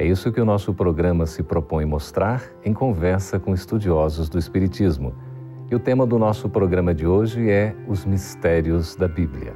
É 0.00 0.06
isso 0.06 0.32
que 0.32 0.40
o 0.40 0.46
nosso 0.46 0.72
programa 0.72 1.26
se 1.26 1.42
propõe 1.42 1.84
mostrar 1.84 2.42
em 2.64 2.72
conversa 2.72 3.38
com 3.38 3.52
estudiosos 3.52 4.30
do 4.30 4.38
Espiritismo. 4.38 5.14
E 5.70 5.74
o 5.74 5.78
tema 5.78 6.06
do 6.06 6.18
nosso 6.18 6.48
programa 6.48 6.94
de 6.94 7.06
hoje 7.06 7.50
é 7.50 7.76
os 7.86 8.06
mistérios 8.06 8.96
da 8.96 9.06
Bíblia. 9.06 9.54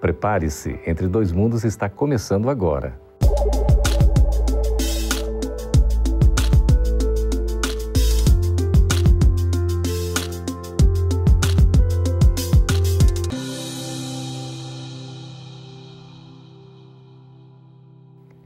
Prepare-se, 0.00 0.80
Entre 0.86 1.06
Dois 1.06 1.30
Mundos 1.30 1.62
está 1.62 1.90
começando 1.90 2.48
agora. 2.48 2.98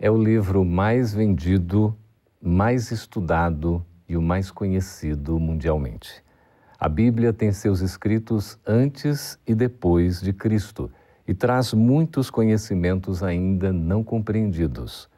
É 0.01 0.11
o 0.11 0.17
livro 0.17 0.65
mais 0.65 1.13
vendido, 1.13 1.95
mais 2.41 2.93
estudado 2.93 3.85
e 4.09 4.17
o 4.17 4.23
mais 4.23 4.51
conhecido 4.51 5.39
mundialmente. 5.41 6.23
A 6.79 6.89
Bíblia 6.89 7.33
tem 7.33 7.51
seus 7.51 7.81
escritos 7.81 8.57
antes 8.65 9.39
e 9.45 9.55
depois 9.55 10.21
de 10.21 10.33
Cristo 10.33 10.89
e 11.27 11.35
traz 11.35 11.75
muitos 11.75 12.31
conhecimentos 12.31 13.25
ainda 13.25 13.73
não 13.73 14.05
compreendidos. 14.05 15.09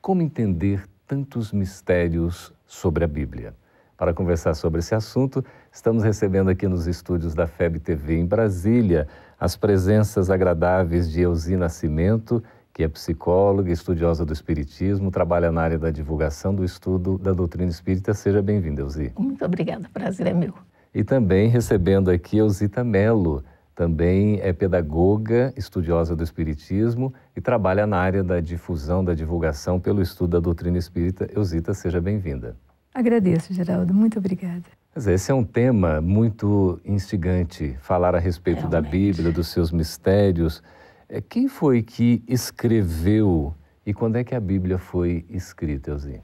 Como 0.00 0.22
entender 0.22 0.86
tantos 1.04 1.52
mistérios 1.52 2.52
sobre 2.64 3.04
a 3.04 3.08
Bíblia? 3.08 3.54
Para 3.96 4.14
conversar 4.14 4.54
sobre 4.54 4.78
esse 4.78 4.94
assunto, 4.94 5.44
estamos 5.72 6.04
recebendo 6.04 6.48
aqui 6.48 6.68
nos 6.68 6.86
estúdios 6.86 7.34
da 7.34 7.48
FEB 7.48 7.80
TV 7.80 8.16
em 8.16 8.24
Brasília 8.24 9.08
as 9.40 9.56
presenças 9.56 10.30
agradáveis 10.30 11.10
de 11.10 11.22
Elzi 11.22 11.56
Nascimento 11.56 12.42
que 12.78 12.84
é 12.84 12.88
psicóloga, 12.88 13.72
estudiosa 13.72 14.24
do 14.24 14.32
Espiritismo, 14.32 15.10
trabalha 15.10 15.50
na 15.50 15.60
área 15.60 15.76
da 15.76 15.90
divulgação 15.90 16.54
do 16.54 16.64
estudo 16.64 17.18
da 17.18 17.32
doutrina 17.32 17.68
espírita. 17.68 18.14
Seja 18.14 18.40
bem-vinda, 18.40 18.82
Elzi. 18.82 19.12
Muito 19.18 19.44
obrigada, 19.44 19.88
prazer 19.92 20.28
é 20.28 20.32
meu. 20.32 20.54
E 20.94 21.02
também 21.02 21.48
recebendo 21.48 22.08
aqui 22.08 22.38
Elzita 22.38 22.84
Mello, 22.84 23.42
também 23.74 24.38
é 24.40 24.52
pedagoga, 24.52 25.52
estudiosa 25.56 26.14
do 26.14 26.22
Espiritismo 26.22 27.12
e 27.34 27.40
trabalha 27.40 27.84
na 27.84 27.96
área 27.98 28.22
da 28.22 28.40
difusão, 28.40 29.04
da 29.04 29.12
divulgação 29.12 29.80
pelo 29.80 30.00
estudo 30.00 30.30
da 30.30 30.38
doutrina 30.38 30.78
espírita. 30.78 31.28
Elzita, 31.34 31.74
seja 31.74 32.00
bem-vinda. 32.00 32.54
Agradeço, 32.94 33.52
Geraldo. 33.52 33.92
Muito 33.92 34.20
obrigada. 34.20 34.62
Mas 34.94 35.08
esse 35.08 35.32
é 35.32 35.34
um 35.34 35.44
tema 35.44 36.00
muito 36.00 36.80
instigante, 36.84 37.76
falar 37.80 38.14
a 38.14 38.20
respeito 38.20 38.68
Realmente. 38.68 38.82
da 38.82 38.88
Bíblia, 38.88 39.32
dos 39.32 39.48
seus 39.48 39.72
mistérios. 39.72 40.62
É, 41.08 41.22
quem 41.22 41.48
foi 41.48 41.82
que 41.82 42.22
escreveu 42.28 43.54
e 43.86 43.94
quando 43.94 44.16
é 44.16 44.24
que 44.24 44.34
a 44.34 44.40
Bíblia 44.40 44.76
foi 44.76 45.24
escrita, 45.30 45.92
Elzinho? 45.92 46.22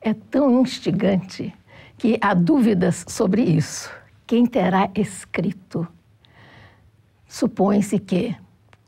É 0.00 0.12
tão 0.12 0.62
instigante 0.62 1.54
que 1.96 2.18
há 2.20 2.34
dúvidas 2.34 3.04
sobre 3.06 3.42
isso. 3.42 3.88
Quem 4.26 4.46
terá 4.46 4.90
escrito? 4.96 5.86
Supõe-se 7.28 8.00
que 8.00 8.34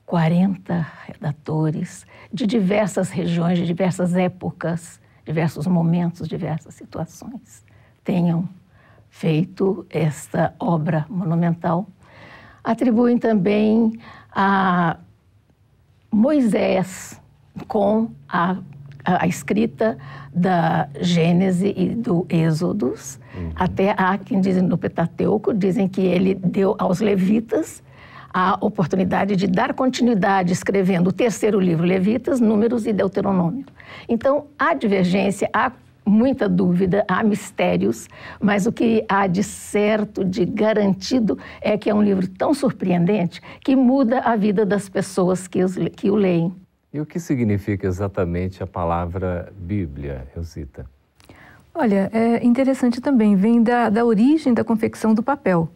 40 0.04 0.84
redatores 1.06 2.04
de 2.32 2.44
diversas 2.44 3.10
regiões, 3.10 3.58
de 3.58 3.64
diversas 3.64 4.16
épocas, 4.16 5.00
diversos 5.24 5.68
momentos, 5.68 6.26
diversas 6.26 6.74
situações, 6.74 7.64
tenham 8.02 8.48
feito 9.08 9.86
esta 9.88 10.52
obra 10.58 11.06
monumental. 11.08 11.86
Atribuem 12.64 13.18
também 13.18 13.92
a 14.32 14.98
Moisés 16.12 17.20
com 17.66 18.10
a, 18.28 18.58
a, 19.04 19.24
a 19.24 19.26
escrita 19.26 19.96
da 20.32 20.88
Gênese 21.00 21.74
e 21.76 21.88
do 21.88 22.26
Êxodos, 22.28 23.18
uhum. 23.34 23.50
até 23.56 23.94
há 23.96 24.18
quem 24.18 24.40
dizem 24.40 24.62
no 24.62 24.76
Pentateuco, 24.76 25.52
dizem 25.54 25.88
que 25.88 26.02
ele 26.02 26.34
deu 26.34 26.74
aos 26.78 27.00
levitas 27.00 27.82
a 28.32 28.56
oportunidade 28.60 29.36
de 29.36 29.46
dar 29.46 29.74
continuidade 29.74 30.52
escrevendo 30.52 31.08
o 31.08 31.12
terceiro 31.12 31.60
livro, 31.60 31.84
Levitas, 31.84 32.40
Números 32.40 32.86
e 32.86 32.92
Deuteronômio. 32.92 33.66
Então, 34.08 34.46
há 34.58 34.72
divergência, 34.72 35.50
há 35.52 35.70
muita 36.04 36.48
dúvida, 36.48 37.04
há 37.08 37.22
mistérios, 37.22 38.08
mas 38.40 38.66
o 38.66 38.72
que 38.72 39.04
há 39.08 39.26
de 39.26 39.42
certo, 39.42 40.24
de 40.24 40.44
garantido, 40.44 41.38
é 41.60 41.78
que 41.78 41.88
é 41.88 41.94
um 41.94 42.02
livro 42.02 42.26
tão 42.28 42.52
surpreendente 42.52 43.40
que 43.60 43.76
muda 43.76 44.20
a 44.20 44.36
vida 44.36 44.66
das 44.66 44.88
pessoas 44.88 45.46
que, 45.46 45.62
os, 45.62 45.76
que 45.96 46.10
o 46.10 46.14
leem. 46.14 46.54
E 46.92 47.00
o 47.00 47.06
que 47.06 47.18
significa 47.18 47.86
exatamente 47.86 48.62
a 48.62 48.66
palavra 48.66 49.52
Bíblia, 49.56 50.26
Elzita? 50.36 50.86
Olha, 51.74 52.10
é 52.12 52.44
interessante 52.44 53.00
também, 53.00 53.34
vem 53.34 53.62
da, 53.62 53.88
da 53.88 54.04
origem 54.04 54.52
da 54.52 54.62
confecção 54.62 55.14
do 55.14 55.22
papel, 55.22 55.70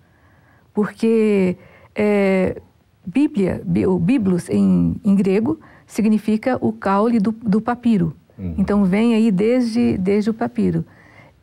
porque 0.75 1.57
é, 1.95 2.61
Bíblia, 3.07 3.63
o 3.89 3.99
biblos 3.99 4.51
em, 4.51 5.01
em 5.03 5.15
grego, 5.15 5.59
significa 5.87 6.59
o 6.61 6.71
caule 6.71 7.19
do, 7.19 7.33
do 7.33 7.63
papiro, 7.63 8.15
Uhum. 8.39 8.55
Então 8.59 8.85
vem 8.85 9.15
aí 9.15 9.31
desde, 9.31 9.97
desde 9.99 10.31
o 10.31 10.35
papiro. 10.35 10.85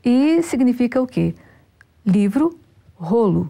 E 0.03 0.41
significa 0.43 1.01
o 1.01 1.07
quê? 1.07 1.33
Livro, 2.05 2.57
rolo. 2.95 3.49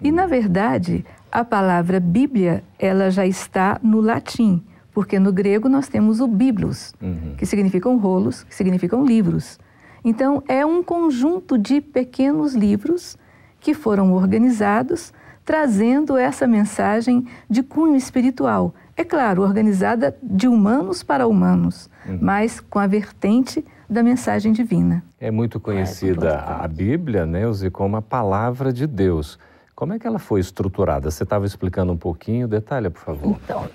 E 0.00 0.10
na 0.10 0.26
verdade, 0.26 1.04
a 1.30 1.44
palavra 1.44 2.00
Bíblia, 2.00 2.64
ela 2.78 3.10
já 3.10 3.26
está 3.26 3.78
no 3.82 4.00
latim, 4.00 4.62
porque 4.92 5.18
no 5.18 5.32
grego 5.32 5.68
nós 5.68 5.88
temos 5.88 6.20
o 6.20 6.26
biblos, 6.26 6.92
uhum. 7.00 7.34
que 7.36 7.46
significam 7.46 7.96
rolos, 7.98 8.42
que 8.42 8.54
significam 8.54 9.04
livros. 9.04 9.58
Então 10.04 10.42
é 10.48 10.66
um 10.66 10.82
conjunto 10.82 11.56
de 11.56 11.80
pequenos 11.80 12.54
livros 12.54 13.16
que 13.60 13.74
foram 13.74 14.12
organizados 14.12 15.12
trazendo 15.44 16.16
essa 16.16 16.46
mensagem 16.46 17.26
de 17.48 17.62
cunho 17.62 17.96
espiritual. 17.96 18.74
É 18.96 19.04
claro, 19.04 19.42
organizada 19.42 20.16
de 20.22 20.46
humanos 20.46 21.02
para 21.02 21.26
humanos, 21.26 21.88
uhum. 22.06 22.18
mas 22.20 22.60
com 22.60 22.78
a 22.78 22.86
vertente 22.86 23.64
da 23.88 24.02
mensagem 24.02 24.52
divina. 24.52 25.02
É 25.20 25.30
muito 25.30 25.58
conhecida 25.58 26.28
é, 26.28 26.64
a 26.64 26.68
Bíblia, 26.68 27.26
né, 27.26 27.40
Neuzi, 27.40 27.70
como 27.70 27.96
a 27.96 28.02
palavra 28.02 28.72
de 28.72 28.86
Deus. 28.86 29.38
Como 29.74 29.92
é 29.92 29.98
que 29.98 30.06
ela 30.06 30.18
foi 30.18 30.40
estruturada? 30.40 31.10
Você 31.10 31.22
estava 31.22 31.46
explicando 31.46 31.92
um 31.92 31.96
pouquinho, 31.96 32.46
detalhe, 32.46 32.90
por 32.90 33.00
favor. 33.00 33.38
Então, 33.42 33.66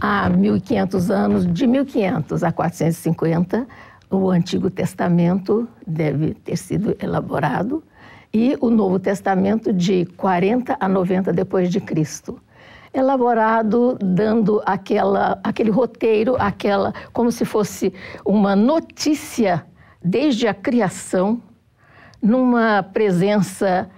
há 0.00 0.28
1500 0.28 1.10
anos, 1.10 1.52
de 1.52 1.66
1500 1.66 2.44
a 2.44 2.52
450, 2.52 3.66
o 4.10 4.30
Antigo 4.30 4.70
Testamento 4.70 5.68
deve 5.86 6.34
ter 6.34 6.56
sido 6.56 6.96
elaborado 7.02 7.82
e 8.32 8.56
o 8.60 8.70
Novo 8.70 8.98
Testamento 8.98 9.72
de 9.72 10.04
40 10.16 10.76
a 10.78 10.88
90 10.88 11.32
depois 11.32 11.70
de 11.70 11.80
Cristo 11.80 12.38
elaborado 12.96 13.98
dando 14.00 14.62
aquela, 14.64 15.38
aquele 15.44 15.70
roteiro, 15.70 16.34
aquela 16.38 16.94
como 17.12 17.30
se 17.30 17.44
fosse 17.44 17.92
uma 18.24 18.56
notícia 18.56 19.66
desde 20.02 20.48
a 20.48 20.54
criação, 20.54 21.42
numa 22.22 22.82
presença 22.82 23.90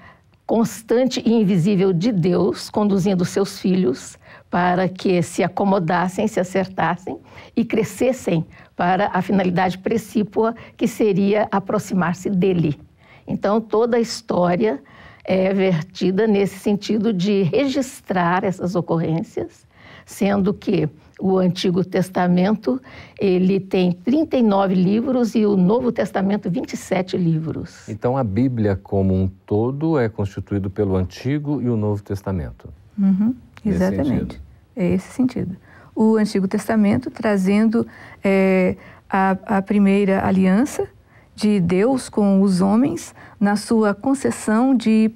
constante 0.45 1.23
e 1.25 1.33
invisível 1.33 1.93
de 1.93 2.11
Deus, 2.11 2.69
conduzindo 2.69 3.25
seus 3.25 3.61
filhos 3.61 4.19
para 4.50 4.89
que 4.89 5.23
se 5.23 5.45
acomodassem, 5.45 6.27
se 6.27 6.41
acertassem 6.41 7.19
e 7.55 7.65
crescessem 7.65 8.47
para 8.75 9.11
a 9.12 9.23
finalidade 9.23 9.79
precípua 9.79 10.55
que 10.77 10.89
seria 10.89 11.47
aproximar-se 11.50 12.31
dele. 12.31 12.81
Então, 13.27 13.61
toda 13.61 13.99
a 13.99 14.00
história 14.00 14.83
é 15.29 15.53
vertida 15.53 16.27
nesse 16.27 16.59
sentido 16.59 17.13
de 17.13 17.43
registrar 17.43 18.45
essas 18.45 18.75
ocorrências, 18.75 19.67
sendo 20.07 20.55
que 20.55 20.89
o 21.21 21.37
Antigo 21.37 21.85
Testamento 21.85 22.81
ele 23.21 23.61
tem 23.61 23.93
39 23.93 24.75
livros 24.75 25.35
e 25.35 25.45
o 25.45 25.55
Novo 25.55 25.93
Testamento 25.93 26.51
27 26.51 27.19
livros. 27.19 27.87
Então 27.91 28.17
a 28.17 28.25
Bíblia 28.25 28.75
como 28.75 29.15
um 29.15 29.29
todo 29.45 29.99
é 29.99 30.09
constituído 30.09 30.71
pelo 30.71 30.97
Antigo 30.97 31.61
e 31.61 31.69
o 31.69 31.77
Novo 31.77 32.03
Testamento. 32.03 32.71
Uhum, 32.99 33.35
exatamente. 33.63 34.41
É 34.75 34.95
esse 34.95 35.13
sentido. 35.13 35.55
O 35.95 36.17
Antigo 36.17 36.49
Testamento 36.49 37.11
trazendo 37.11 37.87
é, 38.25 38.77
a, 39.11 39.59
a 39.59 39.61
primeira 39.61 40.27
aliança 40.27 40.89
de 41.38 41.61
Deus 41.61 42.08
com 42.08 42.43
os 42.43 42.61
homens 42.61 43.14
na 43.38 43.55
sua 43.55 43.94
concessão 43.94 44.75
de 44.75 45.08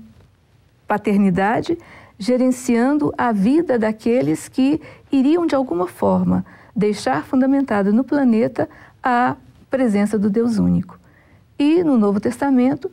paternidade, 0.86 1.76
gerenciando 2.16 3.12
a 3.18 3.32
vida 3.32 3.76
daqueles 3.76 4.46
que 4.46 4.80
iriam 5.10 5.44
de 5.44 5.56
alguma 5.56 5.88
forma 5.88 6.46
deixar 6.76 7.24
fundamentada 7.24 7.90
no 7.90 8.04
planeta 8.04 8.68
a 9.02 9.34
presença 9.68 10.16
do 10.16 10.30
Deus 10.30 10.58
único. 10.58 10.96
E 11.58 11.82
no 11.82 11.98
Novo 11.98 12.20
Testamento, 12.20 12.88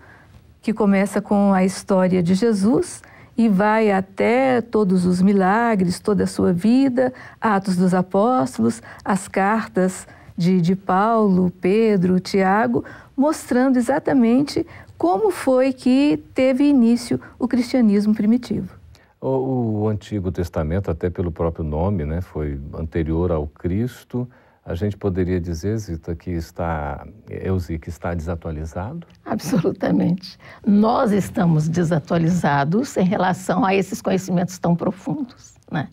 que 0.59 0.73
começa 0.73 1.21
com 1.21 1.53
a 1.53 1.63
história 1.63 2.23
de 2.23 2.33
Jesus 2.33 3.03
e 3.37 3.47
vai 3.47 3.91
até 3.91 4.59
todos 4.59 5.05
os 5.05 5.21
milagres, 5.21 5.99
toda 5.99 6.23
a 6.23 6.27
sua 6.27 6.51
vida, 6.51 7.13
Atos 7.39 7.75
dos 7.75 7.93
Apóstolos, 7.93 8.81
as 9.05 9.27
cartas 9.27 10.07
de, 10.39 10.61
de 10.61 10.73
Paulo, 10.73 11.51
Pedro, 11.59 12.17
Tiago, 12.17 12.85
mostrando 13.19 13.75
exatamente 13.75 14.65
como 14.97 15.29
foi 15.29 15.73
que 15.73 16.23
teve 16.33 16.63
início 16.63 17.19
o 17.37 17.49
cristianismo 17.49 18.15
primitivo. 18.15 18.73
O, 19.19 19.81
o, 19.81 19.87
Antigo 19.89 20.31
Testamento, 20.31 20.89
até 20.89 21.09
pelo 21.09 21.29
próprio 21.29 21.65
nome, 21.65 22.05
né, 22.05 22.21
foi 22.21 22.57
anterior 22.73 23.29
ao 23.29 23.45
Cristo. 23.45 24.25
A 24.65 24.73
gente 24.73 24.95
poderia 24.95 25.41
dizer, 25.41 25.77
Zita, 25.77 26.15
que 26.15 26.31
está, 26.31 27.05
Elzi, 27.29 27.77
que 27.77 27.89
está 27.89 28.13
desatualizado? 28.13 29.05
Absolutamente. 29.25 30.37
Nós 30.65 31.11
estamos 31.11 31.67
desatualizados 31.67 32.95
em 32.95 33.03
relação 33.03 33.65
a 33.65 33.75
esses 33.75 34.01
conhecimentos 34.01 34.57
tão 34.57 34.75
profundos. 34.75 35.55
Né? 35.69 35.89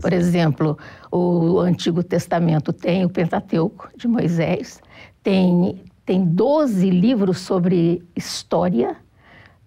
Por 0.00 0.12
exemplo, 0.12 0.76
o 1.12 1.60
Antigo 1.60 2.02
Testamento 2.02 2.72
tem 2.72 3.04
o 3.04 3.08
Pentateuco 3.08 3.88
de 3.96 4.08
Moisés, 4.08 4.80
tem, 5.22 5.80
tem 6.04 6.24
12 6.24 6.90
livros 6.90 7.40
sobre 7.40 8.02
história, 8.14 8.96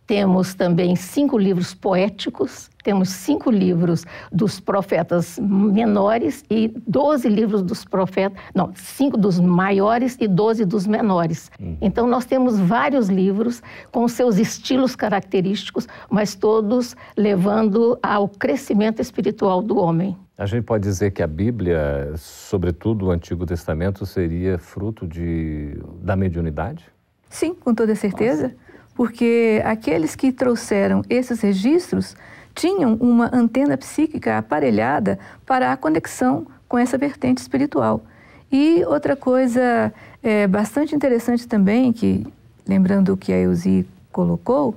temos 0.07 0.55
também 0.55 0.95
cinco 0.95 1.37
livros 1.37 1.73
poéticos, 1.73 2.69
temos 2.81 3.09
cinco 3.09 3.51
livros 3.51 4.05
dos 4.31 4.57
profetas 4.57 5.37
menores 5.37 6.45
e 6.49 6.73
doze 6.87 7.27
livros 7.27 7.61
dos 7.61 7.83
profetas, 7.83 8.39
não, 8.55 8.71
cinco 8.73 9.17
dos 9.17 9.37
maiores 9.37 10.17
e 10.21 10.27
doze 10.27 10.63
dos 10.63 10.87
menores. 10.87 11.51
Uhum. 11.59 11.77
Então 11.81 12.07
nós 12.07 12.25
temos 12.25 12.57
vários 12.57 13.09
livros 13.09 13.61
com 13.91 14.07
seus 14.07 14.37
estilos 14.37 14.95
característicos, 14.95 15.85
mas 16.09 16.33
todos 16.33 16.95
levando 17.17 17.99
ao 18.01 18.29
crescimento 18.29 19.01
espiritual 19.01 19.61
do 19.61 19.77
homem. 19.77 20.17
A 20.37 20.45
gente 20.45 20.63
pode 20.63 20.83
dizer 20.83 21.11
que 21.11 21.21
a 21.21 21.27
Bíblia, 21.27 22.13
sobretudo 22.15 23.07
o 23.07 23.11
Antigo 23.11 23.45
Testamento, 23.45 24.05
seria 24.05 24.57
fruto 24.57 25.05
de, 25.05 25.77
da 26.01 26.15
mediunidade? 26.15 26.85
Sim, 27.29 27.53
com 27.53 27.73
toda 27.73 27.93
certeza. 27.95 28.43
Nossa 28.43 28.66
porque 28.97 29.61
aqueles 29.63 30.15
que 30.15 30.31
trouxeram 30.31 31.03
esses 31.07 31.39
registros 31.39 32.15
tinham 32.55 32.95
uma 32.95 33.29
antena 33.31 33.77
psíquica 33.77 34.39
aparelhada 34.39 35.19
para 35.45 35.71
a 35.71 35.77
conexão 35.77 36.47
com 36.67 36.79
essa 36.79 36.97
vertente 36.97 37.37
espiritual. 37.37 38.03
E 38.51 38.83
outra 38.85 39.15
coisa 39.15 39.93
é, 40.23 40.47
bastante 40.47 40.95
interessante 40.95 41.47
também, 41.47 41.93
que 41.93 42.25
lembrando 42.67 43.13
o 43.13 43.17
que 43.17 43.31
a 43.31 43.37
Eusi 43.37 43.87
colocou, 44.11 44.75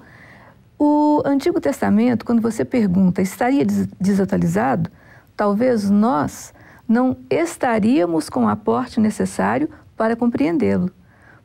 o 0.78 1.22
Antigo 1.24 1.58
Testamento, 1.58 2.26
quando 2.26 2.42
você 2.42 2.62
pergunta, 2.62 3.22
estaria 3.22 3.64
desatualizado? 3.98 4.90
Talvez 5.34 5.88
nós 5.88 6.52
não 6.86 7.16
estaríamos 7.30 8.28
com 8.28 8.44
o 8.44 8.48
aporte 8.48 9.00
necessário 9.00 9.70
para 9.96 10.14
compreendê-lo. 10.14 10.90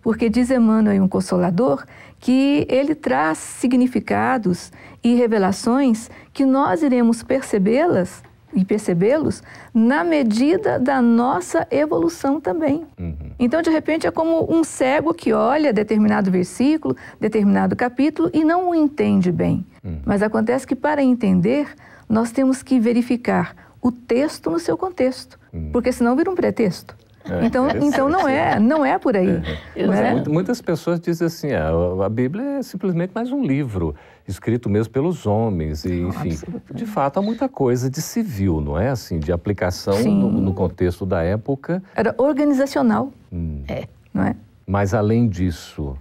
Porque 0.05 0.29
diz 0.29 0.51
Emmanuel, 0.51 1.01
um 1.01 1.07
consolador, 1.07 1.83
que 2.19 2.67
ele 2.69 2.93
traz 2.93 3.39
significados 3.39 4.71
e 5.03 5.15
revelações 5.15 6.11
que 6.31 6.45
nós 6.45 6.83
iremos 6.83 7.23
percebê-las 7.23 8.21
e 8.53 8.63
percebê-los 8.63 9.41
na 9.73 10.03
medida 10.03 10.77
da 10.77 11.01
nossa 11.01 11.67
evolução 11.71 12.39
também. 12.39 12.85
Uhum. 12.99 13.31
Então, 13.39 13.63
de 13.63 13.71
repente, 13.71 14.05
é 14.05 14.11
como 14.11 14.45
um 14.47 14.63
cego 14.63 15.11
que 15.11 15.33
olha 15.33 15.73
determinado 15.73 16.29
versículo, 16.29 16.95
determinado 17.19 17.75
capítulo 17.75 18.29
e 18.31 18.43
não 18.43 18.69
o 18.69 18.75
entende 18.75 19.31
bem. 19.31 19.65
Uhum. 19.83 20.01
Mas 20.05 20.21
acontece 20.21 20.67
que, 20.67 20.75
para 20.75 21.01
entender, 21.01 21.73
nós 22.07 22.31
temos 22.31 22.61
que 22.61 22.79
verificar 22.79 23.55
o 23.81 23.91
texto 23.91 24.51
no 24.51 24.59
seu 24.59 24.77
contexto, 24.77 25.39
uhum. 25.51 25.71
porque 25.73 25.91
senão 25.91 26.15
vira 26.15 26.29
um 26.29 26.35
pretexto. 26.35 26.95
É, 27.29 27.45
então, 27.45 27.67
então 27.69 28.09
não 28.09 28.27
é, 28.27 28.59
não 28.59 28.85
é 28.85 28.97
por 28.99 29.15
aí. 29.15 29.41
É. 29.75 29.81
É? 29.81 30.29
Muitas 30.29 30.61
pessoas 30.61 30.99
dizem 30.99 31.25
assim, 31.25 31.51
a, 31.53 31.69
ah, 31.69 32.05
a, 32.05 32.09
Bíblia 32.09 32.59
é 32.59 32.63
simplesmente 32.63 33.11
mais 33.13 33.31
um 33.31 33.43
livro 33.43 33.95
escrito 34.27 34.69
mesmo 34.69 34.93
pelos 34.93 35.25
homens 35.25 35.85
e, 35.85 36.01
enfim, 36.01 36.37
de 36.73 36.85
fato 36.85 37.17
há 37.17 37.21
muita 37.21 37.49
coisa 37.49 37.89
de 37.89 38.01
civil, 38.01 38.61
não 38.61 38.77
é 38.77 38.89
assim, 38.89 39.19
de 39.19 39.31
aplicação 39.31 39.99
no, 40.03 40.31
no, 40.31 40.53
contexto 40.53 41.05
da 41.05 41.21
época. 41.23 41.81
Era 41.95 42.13
organizacional, 42.17 43.11
hum. 43.31 43.63
é, 43.67 43.87
não 44.13 44.23
é? 44.23 44.35
Mas 44.67 44.93
além 44.93 45.27
disso, 45.27 45.95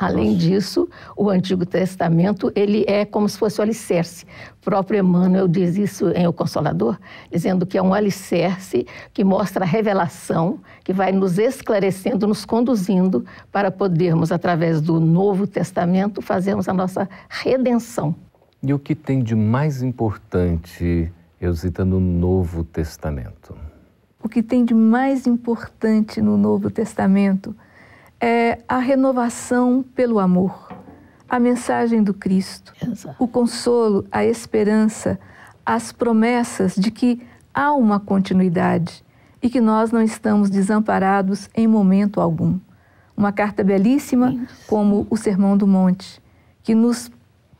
Além 0.00 0.32
Nossa. 0.32 0.38
disso, 0.38 0.88
o 1.14 1.28
Antigo 1.28 1.66
Testamento 1.66 2.50
ele 2.56 2.86
é 2.88 3.04
como 3.04 3.28
se 3.28 3.36
fosse 3.36 3.60
o 3.60 3.62
alicerce. 3.62 4.24
O 4.54 4.64
próprio 4.64 5.00
Emmanuel 5.00 5.46
diz 5.46 5.76
isso 5.76 6.08
em 6.12 6.26
O 6.26 6.32
Consolador, 6.32 6.98
dizendo 7.30 7.66
que 7.66 7.76
é 7.76 7.82
um 7.82 7.92
alicerce 7.92 8.86
que 9.12 9.22
mostra 9.22 9.62
a 9.62 9.68
revelação, 9.68 10.58
que 10.82 10.94
vai 10.94 11.12
nos 11.12 11.38
esclarecendo, 11.38 12.26
nos 12.26 12.46
conduzindo 12.46 13.26
para 13.52 13.70
podermos, 13.70 14.32
através 14.32 14.80
do 14.80 14.98
Novo 14.98 15.46
Testamento, 15.46 16.22
fazermos 16.22 16.66
a 16.66 16.72
nossa 16.72 17.06
redenção. 17.28 18.14
E 18.62 18.72
o 18.72 18.78
que 18.78 18.94
tem 18.94 19.22
de 19.22 19.34
mais 19.34 19.82
importante, 19.82 21.12
Eusita, 21.38 21.84
no 21.84 22.00
Novo 22.00 22.64
Testamento? 22.64 23.54
O 24.22 24.30
que 24.30 24.42
tem 24.42 24.64
de 24.64 24.72
mais 24.72 25.26
importante 25.26 26.22
no 26.22 26.38
Novo 26.38 26.70
Testamento 26.70 27.54
é 28.20 28.58
a 28.68 28.78
renovação 28.78 29.84
pelo 29.94 30.18
amor, 30.18 30.68
a 31.28 31.38
mensagem 31.38 32.02
do 32.02 32.12
Cristo, 32.12 32.74
Exato. 32.86 33.16
o 33.18 33.26
consolo, 33.26 34.04
a 34.12 34.24
esperança, 34.24 35.18
as 35.64 35.92
promessas 35.92 36.74
de 36.74 36.90
que 36.90 37.22
há 37.54 37.72
uma 37.72 37.98
continuidade 37.98 39.04
e 39.42 39.48
que 39.48 39.60
nós 39.60 39.90
não 39.90 40.02
estamos 40.02 40.50
desamparados 40.50 41.48
em 41.54 41.66
momento 41.66 42.20
algum. 42.20 42.58
Uma 43.16 43.32
carta 43.32 43.64
belíssima, 43.64 44.32
Isso. 44.32 44.66
como 44.66 45.06
o 45.08 45.16
Sermão 45.16 45.56
do 45.56 45.66
Monte, 45.66 46.20
que 46.62 46.74
nos 46.74 47.10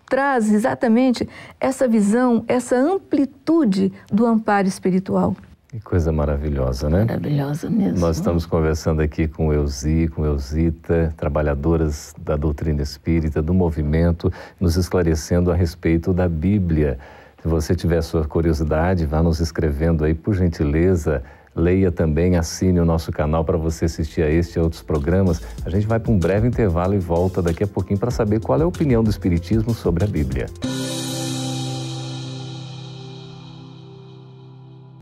traz 0.09 0.53
exatamente 0.53 1.29
essa 1.59 1.87
visão, 1.87 2.45
essa 2.49 2.77
amplitude 2.77 3.93
do 4.11 4.27
amparo 4.27 4.67
espiritual. 4.67 5.37
Que 5.71 5.79
coisa 5.79 6.11
maravilhosa, 6.11 6.91
né? 6.91 7.05
Maravilhosa 7.05 7.71
mesmo. 7.71 8.01
Nós 8.01 8.17
estamos 8.17 8.45
conversando 8.45 9.01
aqui 9.01 9.29
com 9.29 9.53
Elzi, 9.53 10.09
com 10.09 10.27
Elzita, 10.27 11.15
trabalhadoras 11.17 12.13
da 12.19 12.35
doutrina 12.35 12.83
espírita, 12.83 13.41
do 13.41 13.55
movimento, 13.55 14.33
nos 14.59 14.75
esclarecendo 14.75 15.53
a 15.53 15.55
respeito 15.55 16.13
da 16.13 16.29
Bíblia. 16.29 16.99
Se 17.41 17.47
você 17.47 17.77
tiver 17.77 18.03
sua 18.03 18.27
curiosidade, 18.27 19.07
vá 19.07 19.23
nos 19.23 19.39
escrevendo 19.39 20.05
aí, 20.05 20.13
por 20.13 20.35
gentileza. 20.35 21.23
Leia 21.55 21.93
também, 21.93 22.37
assine 22.37 22.81
o 22.81 22.85
nosso 22.85 23.13
canal 23.13 23.45
para 23.45 23.57
você 23.57 23.85
assistir 23.85 24.23
a 24.23 24.29
este 24.29 24.57
e 24.57 24.59
a 24.59 24.65
outros 24.65 24.83
programas. 24.83 25.41
A 25.65 25.71
gente 25.71 25.87
vai 25.87 26.01
para 26.01 26.11
um 26.11 26.19
breve 26.19 26.49
intervalo 26.49 26.95
e 26.95 26.99
volta 26.99 27.41
daqui 27.41 27.63
a 27.63 27.69
pouquinho 27.69 27.99
para 27.99 28.11
saber 28.11 28.41
qual 28.41 28.59
é 28.59 28.65
a 28.65 28.67
opinião 28.67 29.05
do 29.05 29.11
Espiritismo 29.11 29.73
sobre 29.73 30.03
a 30.03 30.07
Bíblia. 30.09 30.47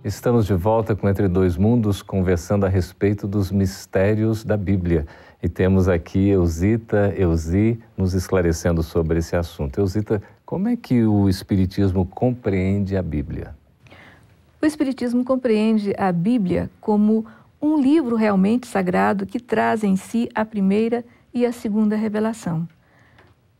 Estamos 0.04 0.46
de 0.46 0.54
volta 0.54 0.94
com 0.94 1.08
Entre 1.08 1.26
Dois 1.26 1.56
Mundos, 1.56 2.02
conversando 2.02 2.64
a 2.64 2.68
respeito 2.68 3.26
dos 3.26 3.50
mistérios 3.50 4.44
da 4.44 4.56
Bíblia. 4.56 5.04
E 5.42 5.48
temos 5.48 5.88
aqui 5.88 6.28
Eusita, 6.28 7.12
Eusi, 7.16 7.80
nos 7.96 8.14
esclarecendo 8.14 8.80
sobre 8.80 9.18
esse 9.18 9.34
assunto. 9.34 9.80
Eusita, 9.80 10.22
como 10.46 10.68
é 10.68 10.76
que 10.76 11.02
o 11.02 11.28
Espiritismo 11.28 12.06
compreende 12.06 12.96
a 12.96 13.02
Bíblia? 13.02 13.56
O 14.62 14.66
Espiritismo 14.66 15.24
compreende 15.24 15.92
a 15.98 16.12
Bíblia 16.12 16.70
como 16.80 17.26
um 17.60 17.76
livro 17.76 18.14
realmente 18.14 18.68
sagrado 18.68 19.26
que 19.26 19.40
traz 19.40 19.82
em 19.82 19.96
si 19.96 20.28
a 20.32 20.44
primeira 20.44 21.04
e 21.34 21.44
a 21.44 21.50
segunda 21.50 21.96
revelação. 21.96 22.68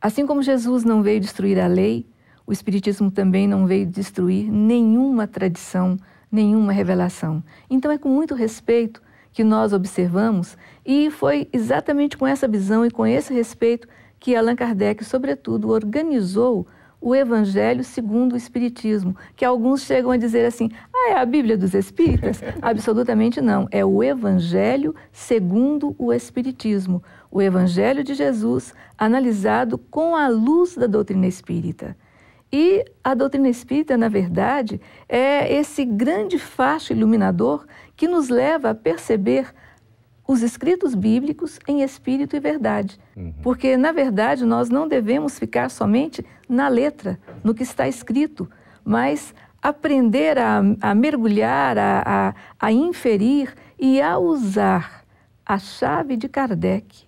Assim 0.01 0.25
como 0.25 0.41
Jesus 0.41 0.85
não 0.85 1.03
veio 1.03 1.21
destruir 1.21 1.59
a 1.59 1.67
lei, 1.67 2.07
o 2.47 2.53
Espiritismo 2.53 3.11
também 3.11 3.49
não 3.49 3.67
veio 3.67 3.85
destruir 3.85 4.49
nenhuma 4.49 5.27
tradição 5.27 5.99
nenhuma 6.31 6.73
revelação. 6.73 7.43
Então 7.69 7.91
é 7.91 7.99
com 7.99 8.09
muito 8.09 8.35
respeito 8.35 9.03
que 9.33 9.45
nós 9.45 9.73
observamos 9.73 10.57
e 10.85 11.11
foi 11.11 11.49
exatamente 11.53 12.17
com 12.17 12.27
essa 12.27 12.49
visão 12.49 12.85
e 12.85 12.91
com 12.91 13.07
esse 13.07 13.33
respeito 13.33 13.87
que 14.19 14.35
Allan 14.35 14.57
Kardec, 14.57 15.05
sobretudo, 15.05 15.69
organizou 15.69 16.67
o 17.01 17.15
Evangelho 17.15 17.85
segundo 17.85 18.33
o 18.33 18.37
Espiritismo, 18.37 19.17
que 19.37 19.45
alguns 19.45 19.83
chegam 19.83 20.11
a 20.11 20.17
dizer 20.17 20.45
assim: 20.45 20.71
ah, 20.93 21.11
é 21.11 21.19
a 21.19 21.25
Bíblia 21.25 21.57
dos 21.57 21.75
Espíritas? 21.75 22.41
Absolutamente 22.61 23.41
não. 23.41 23.69
É 23.71 23.85
o 23.85 24.03
Evangelho 24.03 24.95
segundo 25.13 25.95
o 25.99 26.13
Espiritismo, 26.13 27.03
o 27.31 27.41
Evangelho 27.41 28.03
de 28.03 28.15
Jesus 28.15 28.75
analisado 28.97 29.79
com 29.79 30.17
a 30.17 30.29
luz 30.29 30.75
da 30.75 30.87
doutrina 30.87 31.27
espírita. 31.27 31.97
E 32.53 32.85
a 33.05 33.15
doutrina 33.15 33.49
espírita, 33.49 33.97
na 33.97 34.09
verdade, 34.09 34.81
é 35.09 35.53
esse 35.55 35.85
grande 35.85 36.39
facho 36.39 36.93
iluminador 36.93 37.67
que 37.95 38.09
nos 38.09 38.29
leva 38.29 38.71
a 38.71 38.75
perceber 38.75 39.53
os 40.27 40.43
escritos 40.43 40.95
bíblicos 40.95 41.59
em 41.67 41.83
espírito 41.83 42.37
e 42.37 42.41
verdade. 42.41 42.99
Uhum. 43.17 43.33
Porque, 43.43 43.77
na 43.77 43.93
verdade, 43.93 44.45
nós 44.45 44.69
não 44.69 44.87
devemos 44.87 45.39
ficar 45.39 45.71
somente 45.71 46.25
na 46.49 46.69
letra, 46.69 47.19
no 47.43 47.55
que 47.55 47.63
está 47.63 47.89
escrito, 47.89 48.49
mas 48.85 49.35
aprender 49.63 50.39
a, 50.39 50.63
a 50.81 50.95
mergulhar, 50.95 51.79
a, 51.79 52.03
a, 52.05 52.35
a 52.67 52.73
inferir 52.73 53.55
e 53.79 54.01
a 54.01 54.19
usar 54.19 55.05
a 55.45 55.59
chave 55.59 56.17
de 56.17 56.29
Kardec, 56.29 57.07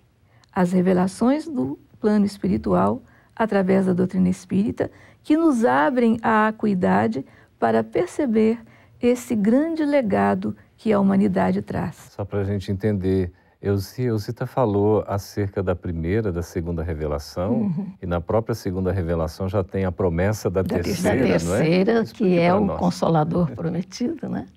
as 0.51 0.71
revelações 0.71 1.47
do 1.47 1.77
plano 1.99 2.25
espiritual, 2.25 3.03
através 3.35 3.85
da 3.85 3.93
doutrina 3.93 4.29
espírita, 4.29 4.91
que 5.23 5.37
nos 5.37 5.65
abrem 5.65 6.17
a 6.21 6.47
acuidade 6.47 7.25
para 7.59 7.83
perceber 7.83 8.59
esse 9.01 9.35
grande 9.35 9.83
legado 9.85 10.55
que 10.77 10.91
a 10.91 10.99
humanidade 10.99 11.61
traz. 11.61 11.95
Só 12.09 12.25
para 12.25 12.39
a 12.39 12.43
gente 12.43 12.71
entender, 12.71 13.31
Elzi, 13.61 14.03
Elzita 14.03 14.47
falou 14.47 15.03
acerca 15.07 15.61
da 15.61 15.75
primeira, 15.75 16.31
da 16.31 16.41
segunda 16.41 16.81
revelação, 16.81 17.53
uhum. 17.53 17.93
e 18.01 18.05
na 18.05 18.19
própria 18.19 18.55
segunda 18.55 18.91
revelação 18.91 19.47
já 19.47 19.63
tem 19.63 19.85
a 19.85 19.91
promessa 19.91 20.49
da, 20.49 20.63
da 20.63 20.75
terceira, 20.75 21.17
da 21.17 21.27
terceira, 21.27 22.01
é? 22.01 22.05
que 22.05 22.39
é 22.39 22.53
o 22.53 22.65
nós. 22.65 22.79
Consolador 22.79 23.51
prometido, 23.51 24.27
né? 24.27 24.47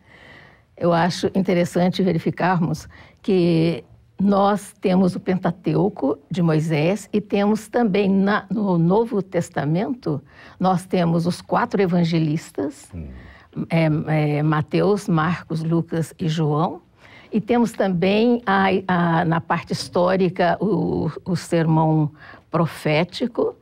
Eu 0.77 0.93
acho 0.93 1.31
interessante 1.35 2.03
verificarmos 2.03 2.89
que 3.23 3.85
nós 4.21 4.75
temos 4.81 5.15
o 5.15 5.21
Pentateuco 5.21 6.19
de 6.31 6.43
Moisés 6.43 7.09
e 7.13 7.21
temos 7.21 7.69
também 7.69 8.09
na, 8.09 8.47
no 8.51 8.79
Novo 8.79 9.21
Testamento, 9.21 10.23
nós 10.59 10.87
temos 10.87 11.27
os 11.27 11.41
quatro 11.41 11.83
evangelistas, 11.83 12.89
hum 12.95 13.09
é, 13.71 14.39
é, 14.39 14.43
Mateus, 14.43 15.09
Marcos, 15.09 15.63
Lucas 15.63 16.15
e 16.19 16.29
João. 16.29 16.83
E 17.33 17.41
temos 17.41 17.73
também 17.73 18.41
a, 18.47 18.67
a, 18.87 19.25
na 19.25 19.41
parte 19.41 19.73
histórica 19.73 20.57
o, 20.61 21.11
o 21.25 21.35
sermão 21.35 22.11
profético, 22.51 23.57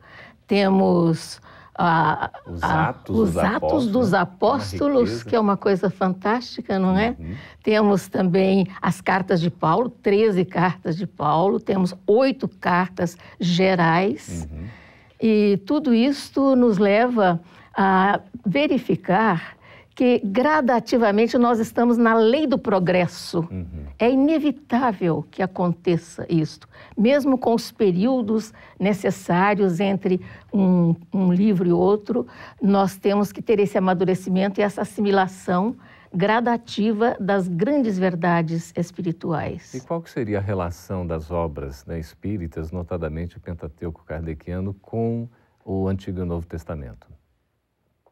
temos 0.45 1.41
a, 1.75 2.29
os 2.45 2.63
atos, 2.63 3.19
os 3.19 3.37
atos 3.37 3.55
apóstolos, 3.55 3.87
dos 3.87 4.13
apóstolos, 4.13 5.23
que 5.23 5.35
é 5.35 5.39
uma 5.39 5.57
coisa 5.57 5.89
fantástica, 5.89 6.77
não 6.77 6.97
é? 6.97 7.15
Uhum. 7.17 7.35
Temos 7.63 8.07
também 8.07 8.67
as 8.81 9.01
cartas 9.01 9.41
de 9.41 9.49
Paulo, 9.49 9.89
13 9.89 10.45
cartas 10.45 10.95
de 10.95 11.07
Paulo, 11.07 11.59
temos 11.59 11.95
oito 12.05 12.47
cartas 12.47 13.17
gerais. 13.39 14.47
Uhum. 14.51 14.65
E 15.21 15.57
tudo 15.65 15.93
isto 15.93 16.55
nos 16.55 16.77
leva 16.77 17.39
a 17.75 18.19
verificar 18.45 19.57
que 19.95 20.19
gradativamente 20.23 21.37
nós 21.37 21.59
estamos 21.59 21.97
na 21.97 22.15
lei 22.15 22.47
do 22.47 22.57
progresso. 22.57 23.47
Uhum. 23.51 23.85
É 23.99 24.09
inevitável 24.09 25.25
que 25.29 25.43
aconteça 25.43 26.25
isto, 26.27 26.67
mesmo 26.97 27.37
com 27.37 27.53
os 27.53 27.71
períodos 27.71 28.53
necessários 28.79 29.79
entre 29.79 30.19
um, 30.51 30.95
um 31.13 31.31
livro 31.31 31.67
e 31.67 31.71
outro, 31.71 32.25
nós 32.61 32.97
temos 32.97 33.31
que 33.31 33.41
ter 33.41 33.59
esse 33.59 33.77
amadurecimento 33.77 34.59
e 34.59 34.63
essa 34.63 34.81
assimilação 34.81 35.75
gradativa 36.13 37.17
das 37.19 37.47
grandes 37.47 37.97
verdades 37.97 38.71
espirituais. 38.75 39.73
E 39.73 39.81
qual 39.81 40.01
que 40.01 40.09
seria 40.09 40.37
a 40.37 40.41
relação 40.41 41.05
das 41.05 41.31
obras 41.31 41.85
né, 41.85 41.99
espíritas, 41.99 42.71
notadamente 42.71 43.37
o 43.37 43.39
Pentateuco 43.39 44.03
kardeciano, 44.05 44.75
com 44.75 45.27
o 45.65 45.87
Antigo 45.87 46.19
e 46.19 46.21
o 46.21 46.25
Novo 46.25 46.45
Testamento? 46.45 47.12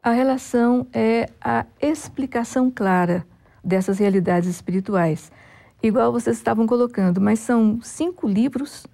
A 0.02 0.10
relação 0.10 0.84
é 0.92 1.28
a 1.40 1.64
explicação 1.80 2.72
clara 2.72 3.24
dessas 3.62 4.00
realidades 4.00 4.48
espirituais. 4.48 5.30
Igual 5.80 6.10
vocês 6.10 6.36
estavam 6.36 6.66
colocando, 6.66 7.20
mas 7.20 7.38
são 7.38 7.78
cinco 7.80 8.26
livros, 8.26 8.84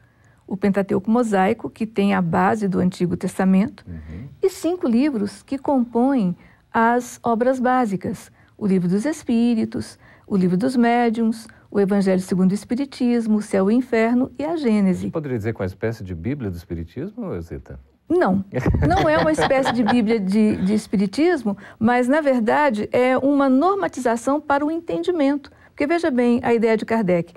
o 0.47 0.55
Pentateuco 0.55 1.11
Mosaico, 1.11 1.71
que 1.71 1.87
tem 1.87 2.12
a 2.12 2.21
base 2.21 2.69
do 2.69 2.79
Antigo 2.79 3.17
Testamento, 3.17 3.87
uhum. 3.88 4.29
e 4.43 4.50
cinco 4.50 4.87
livros 4.87 5.43
que 5.43 5.57
compõem 5.57 6.37
as 6.71 7.19
obras 7.23 7.59
básicas: 7.59 8.31
o 8.59 8.67
Livro 8.67 8.87
dos 8.87 9.07
Espíritos, 9.07 9.99
o 10.27 10.37
Livro 10.37 10.59
dos 10.59 10.77
Médiuns, 10.77 11.49
o 11.71 11.81
Evangelho 11.81 12.21
segundo 12.21 12.50
o 12.50 12.55
Espiritismo, 12.55 13.38
o 13.38 13.43
Céu 13.43 13.71
e 13.71 13.75
o 13.75 13.79
Inferno 13.79 14.31
e 14.38 14.45
a 14.45 14.57
Gênese. 14.57 15.07
Você 15.07 15.11
poderia 15.11 15.38
dizer 15.38 15.55
com 15.55 15.62
é 15.62 15.65
uma 15.65 15.69
espécie 15.69 16.05
de 16.05 16.15
Bíblia 16.15 16.50
do 16.50 16.57
Espiritismo, 16.59 17.41
Zita? 17.41 17.81
Não, 18.09 18.43
não 18.88 19.07
é 19.07 19.19
uma 19.19 19.31
espécie 19.31 19.71
de 19.73 19.85
Bíblia 19.85 20.19
de, 20.19 20.57
de 20.57 20.73
Espiritismo, 20.73 21.57
mas, 21.79 22.09
na 22.09 22.23
verdade, 22.23 22.88
é 22.91 23.19
uma 23.19 23.50
normatização 23.50 24.41
para 24.41 24.65
o 24.65 24.71
entendimento. 24.71 25.50
Porque 25.69 25.87
veja 25.87 26.11
bem 26.11 26.41
a 26.43 26.55
ideia 26.55 26.77
de 26.77 26.87
Kardec. 26.87 27.35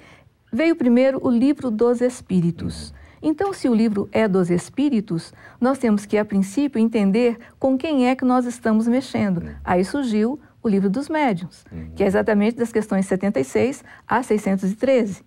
Veio 0.51 0.75
primeiro 0.75 1.19
o 1.21 1.29
livro 1.29 1.69
dos 1.69 1.99
Espíritos. 1.99 2.93
Então, 3.21 3.53
se 3.53 3.69
o 3.69 3.75
livro 3.75 4.09
é 4.11 4.27
dos 4.27 4.49
Espíritos, 4.49 5.33
nós 5.59 5.77
temos 5.77 6.05
que, 6.05 6.17
a 6.17 6.25
princípio, 6.25 6.79
entender 6.79 7.37
com 7.59 7.77
quem 7.77 8.09
é 8.09 8.15
que 8.15 8.25
nós 8.25 8.45
estamos 8.45 8.87
mexendo. 8.87 9.43
Aí 9.63 9.85
surgiu 9.85 10.39
o 10.63 10.69
livro 10.69 10.89
dos 10.89 11.07
Médiuns, 11.07 11.65
que 11.95 12.03
é 12.03 12.07
exatamente 12.07 12.55
das 12.55 12.71
questões 12.71 13.05
76 13.05 13.83
a 14.07 14.23
613. 14.23 15.23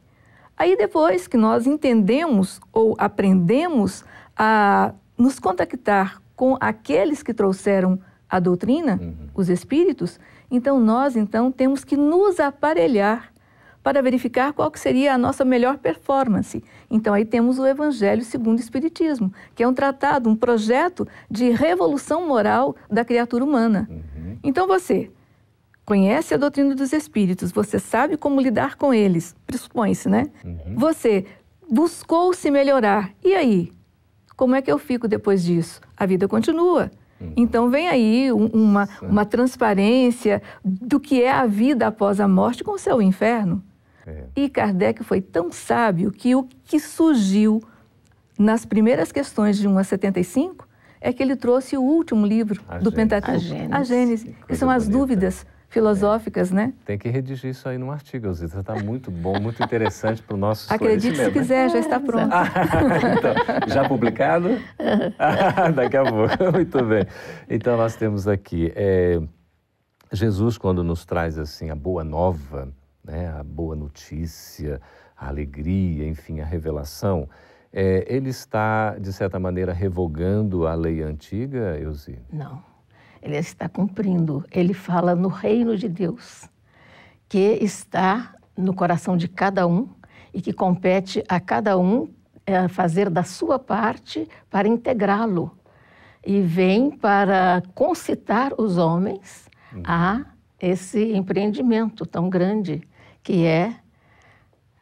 Aí, 0.56 0.76
depois 0.76 1.26
que 1.28 1.36
nós 1.36 1.66
entendemos 1.66 2.60
ou 2.72 2.96
aprendemos 2.98 4.04
a 4.36 4.92
nos 5.16 5.38
contactar 5.38 6.21
com 6.37 6.56
aqueles 6.61 7.23
que 7.23 7.33
trouxeram 7.33 7.99
a 8.28 8.40
doutrina, 8.40 8.99
uhum. 9.00 9.28
os 9.35 9.49
espíritos, 9.49 10.18
então 10.50 10.80
nós 10.80 11.16
então 11.16 11.52
temos 11.52 11.85
que 11.85 11.97
nos 11.97 12.40
aparelhar 12.40 13.33
para 13.83 14.00
verificar 14.00 14.52
qual 14.54 14.71
que 14.71 14.80
seria 14.80 15.12
a 15.14 15.18
nossa 15.18 15.44
melhor 15.44 15.76
performance. 15.76 16.64
Então 16.90 17.12
aí 17.12 17.25
temos 17.25 17.59
o 17.59 17.66
Evangelho 17.66 18.25
segundo 18.25 18.56
o 18.56 18.61
Espiritismo, 18.61 19.33
que 19.54 19.62
é 19.62 19.68
um 19.68 19.75
tratado, 19.75 20.28
um 20.28 20.35
projeto 20.35 21.06
de 21.30 21.50
revolução 21.50 22.26
moral 22.26 22.75
da 22.90 23.04
criatura 23.04 23.44
humana. 23.44 23.87
Uhum. 23.90 24.38
Então 24.42 24.66
você 24.66 25.11
conhece 25.85 26.33
a 26.33 26.38
doutrina 26.38 26.75
dos 26.75 26.94
espíritos, 26.94 27.52
você 27.52 27.78
sabe 27.78 28.16
como 28.16 28.40
lidar 28.40 28.76
com 28.76 28.94
eles, 28.94 29.37
pressupõe-se, 29.47 30.09
né? 30.09 30.30
Uhum. 30.42 30.76
Você 30.76 31.26
buscou 31.71 32.33
se 32.33 32.50
melhorar. 32.50 33.12
E 33.23 33.35
aí? 33.35 33.71
Como 34.36 34.54
é 34.54 34.62
que 34.62 34.70
eu 34.70 34.78
fico 34.78 35.06
depois 35.06 35.44
disso? 35.44 35.80
A 35.96 36.06
vida 36.06 36.26
continua. 36.26 36.90
Uhum. 37.20 37.32
Então 37.36 37.70
vem 37.70 37.88
aí 37.88 38.32
uma, 38.32 38.88
uma 39.02 39.24
transparência 39.24 40.42
do 40.64 40.98
que 40.98 41.22
é 41.22 41.32
a 41.32 41.46
vida 41.46 41.86
após 41.86 42.20
a 42.20 42.26
morte 42.26 42.64
com 42.64 42.72
o 42.72 42.76
e 42.76 42.92
o 42.92 43.02
inferno. 43.02 43.62
É. 44.06 44.24
E 44.36 44.48
Kardec 44.48 45.02
foi 45.02 45.20
tão 45.20 45.50
sábio 45.50 46.10
que 46.10 46.34
o 46.34 46.46
que 46.64 46.78
surgiu 46.78 47.62
nas 48.38 48.66
primeiras 48.66 49.12
questões 49.12 49.56
de 49.56 49.68
1 49.68 49.78
a 49.78 49.84
75 49.84 50.68
é 51.00 51.12
que 51.12 51.22
ele 51.22 51.36
trouxe 51.36 51.76
o 51.76 51.82
último 51.82 52.26
livro 52.26 52.62
a 52.68 52.78
do 52.78 52.90
Pentateuco, 52.90 53.36
a 53.36 53.38
Gênesis, 53.38 53.72
a 53.72 53.82
Gênesis 53.84 54.34
que 54.48 54.56
são 54.56 54.70
as 54.70 54.88
dúvidas 54.88 55.46
filosóficas, 55.74 56.52
é. 56.52 56.54
né? 56.54 56.74
Tem 56.86 56.96
que 56.96 57.08
redigir 57.08 57.50
isso 57.50 57.68
aí 57.68 57.76
num 57.76 57.90
artigo, 57.90 58.32
Zita. 58.32 58.60
Está 58.60 58.76
muito 58.76 59.10
bom, 59.10 59.40
muito 59.40 59.62
interessante 59.62 60.22
para 60.22 60.34
o 60.34 60.38
nosso 60.38 60.72
Acredite 60.72 61.16
se 61.16 61.30
quiser, 61.32 61.68
já 61.68 61.80
está 61.80 61.98
pronto. 61.98 62.32
Ah, 62.32 62.46
então, 63.18 63.68
já 63.74 63.86
publicado? 63.86 64.50
Ah, 65.18 65.70
daqui 65.74 65.96
a 65.96 66.04
pouco, 66.04 66.32
muito 66.54 66.84
bem. 66.84 67.04
Então, 67.50 67.76
nós 67.76 67.96
temos 67.96 68.28
aqui 68.28 68.72
é, 68.76 69.20
Jesus, 70.12 70.56
quando 70.56 70.84
nos 70.84 71.04
traz 71.04 71.36
assim 71.36 71.70
a 71.70 71.74
boa 71.74 72.04
nova, 72.04 72.68
né, 73.04 73.34
a 73.36 73.42
boa 73.42 73.74
notícia, 73.74 74.80
a 75.16 75.26
alegria, 75.26 76.06
enfim, 76.06 76.40
a 76.40 76.44
revelação, 76.44 77.28
é, 77.72 78.04
ele 78.06 78.30
está, 78.30 78.96
de 78.96 79.12
certa 79.12 79.40
maneira, 79.40 79.72
revogando 79.72 80.68
a 80.68 80.74
lei 80.74 81.02
antiga, 81.02 81.76
Eusi? 81.80 82.16
Não 82.32 82.73
ele 83.24 83.36
está 83.38 83.68
cumprindo. 83.68 84.44
Ele 84.52 84.74
fala 84.74 85.14
no 85.14 85.28
reino 85.28 85.76
de 85.76 85.88
Deus, 85.88 86.48
que 87.26 87.58
está 87.60 88.34
no 88.56 88.74
coração 88.74 89.16
de 89.16 89.26
cada 89.26 89.66
um 89.66 89.88
e 90.32 90.42
que 90.42 90.52
compete 90.52 91.24
a 91.26 91.40
cada 91.40 91.78
um 91.78 92.08
é, 92.46 92.68
fazer 92.68 93.08
da 93.08 93.22
sua 93.22 93.58
parte 93.58 94.28
para 94.50 94.68
integrá-lo. 94.68 95.50
E 96.24 96.40
vem 96.40 96.90
para 96.90 97.62
concitar 97.74 98.52
os 98.58 98.76
homens 98.76 99.48
a 99.82 100.24
esse 100.60 101.12
empreendimento 101.12 102.06
tão 102.06 102.28
grande 102.28 102.86
que 103.22 103.44
é 103.44 103.74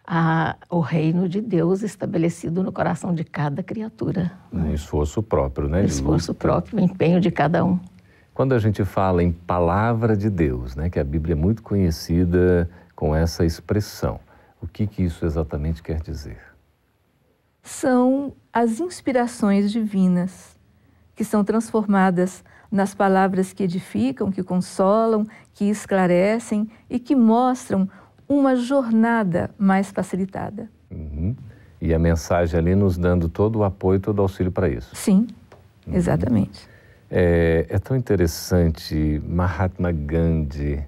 a, 0.07 0.57
o 0.69 0.81
reino 0.81 1.29
de 1.29 1.41
Deus 1.41 1.83
estabelecido 1.83 2.63
no 2.63 2.73
coração 2.73 3.15
de 3.15 3.25
cada 3.25 3.63
criatura. 3.63 4.33
Um 4.53 4.73
esforço 4.73 5.23
próprio, 5.23 5.69
né? 5.69 5.85
esforço 5.85 6.35
próprio, 6.35 6.81
empenho 6.81 7.21
de 7.21 7.31
cada 7.31 7.65
um. 7.65 7.79
Quando 8.35 8.55
a 8.55 8.59
gente 8.59 8.85
fala 8.85 9.23
em 9.23 9.31
palavra 9.31 10.17
de 10.17 10.31
Deus, 10.31 10.75
né, 10.75 10.89
que 10.89 10.99
a 10.99 11.05
Bíblia 11.05 11.35
é 11.35 11.37
muito 11.37 11.63
conhecida 11.63 12.69
com 12.97 13.15
essa 13.15 13.45
expressão, 13.45 14.19
o 14.61 14.67
que, 14.67 14.87
que 14.87 15.03
isso 15.03 15.27
exatamente 15.27 15.83
quer 15.83 16.01
dizer? 16.01 16.39
São 17.63 18.33
as 18.53 18.81
inspirações 18.81 19.71
divinas 19.71 20.59
que 21.15 21.25
são 21.25 21.45
transformadas 21.45 22.43
nas 22.71 22.95
palavras 22.95 23.53
que 23.53 23.63
edificam, 23.63 24.33
que 24.33 24.43
consolam, 24.43 25.27
que 25.53 25.67
esclarecem 25.67 26.71
e 26.89 26.99
que 26.99 27.15
mostram 27.15 27.87
uma 28.27 28.57
jornada 28.57 29.51
mais 29.59 29.91
facilitada. 29.91 30.71
Uhum. 30.91 31.37
E 31.81 31.93
a 31.93 31.99
mensagem 31.99 32.59
ali 32.59 32.75
nos 32.75 32.97
dando 32.97 33.29
todo 33.29 33.59
o 33.59 33.65
apoio, 33.65 34.01
todo 34.01 34.21
o 34.21 34.23
auxílio 34.23 34.51
para 34.51 34.71
isso. 34.71 34.97
Sim, 34.97 35.27
uhum. 35.87 35.95
É, 37.15 37.67
é, 37.69 37.79
tão 37.79 37.95
interessante 37.95 39.21
Mahatma 39.29 39.93
Gandhi, 39.93 40.83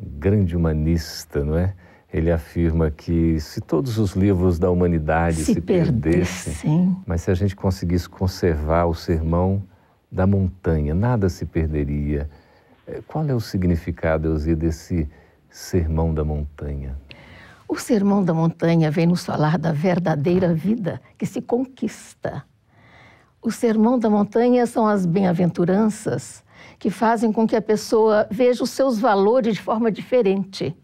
grande 0.00 0.56
humanista, 0.56 1.44
não 1.44 1.56
é? 1.56 1.74
Ele 2.12 2.32
afirma 2.32 2.90
que 2.90 3.38
se 3.38 3.60
todos 3.60 3.96
os 3.96 4.16
livros 4.16 4.58
da 4.58 4.68
humanidade 4.68 5.36
se, 5.36 5.54
se 5.54 5.60
perdessem, 5.60 6.54
perdessem, 6.54 6.96
mas 7.06 7.22
se 7.22 7.30
a 7.30 7.34
gente 7.34 7.54
conseguisse 7.54 8.08
conservar 8.08 8.86
o 8.86 8.94
sermão 8.94 9.62
da 10.10 10.26
montanha, 10.26 10.92
nada 10.92 11.28
se 11.28 11.46
perderia. 11.46 12.28
É, 12.84 13.00
qual 13.06 13.24
é 13.28 13.32
o 13.32 13.38
significado, 13.38 14.26
Elzia, 14.26 14.56
desse 14.56 15.08
sermão 15.48 16.12
da 16.12 16.24
montanha? 16.24 16.98
O 17.68 17.78
sermão 17.78 18.24
da 18.24 18.34
montanha 18.34 18.90
vem 18.90 19.06
nos 19.06 19.24
falar 19.24 19.56
da 19.56 19.70
verdadeira 19.70 20.52
vida 20.52 21.00
que 21.16 21.24
se 21.24 21.40
conquista. 21.40 22.42
O 23.42 23.50
sermão 23.50 23.98
da 23.98 24.10
montanha 24.10 24.66
são 24.66 24.86
as 24.86 25.06
bem-aventuranças 25.06 26.44
que 26.78 26.90
fazem 26.90 27.32
com 27.32 27.46
que 27.46 27.56
a 27.56 27.62
pessoa 27.62 28.26
veja 28.30 28.62
os 28.62 28.68
seus 28.68 28.98
valores 28.98 29.54
de 29.54 29.62
forma 29.62 29.90
diferente, 29.90 30.76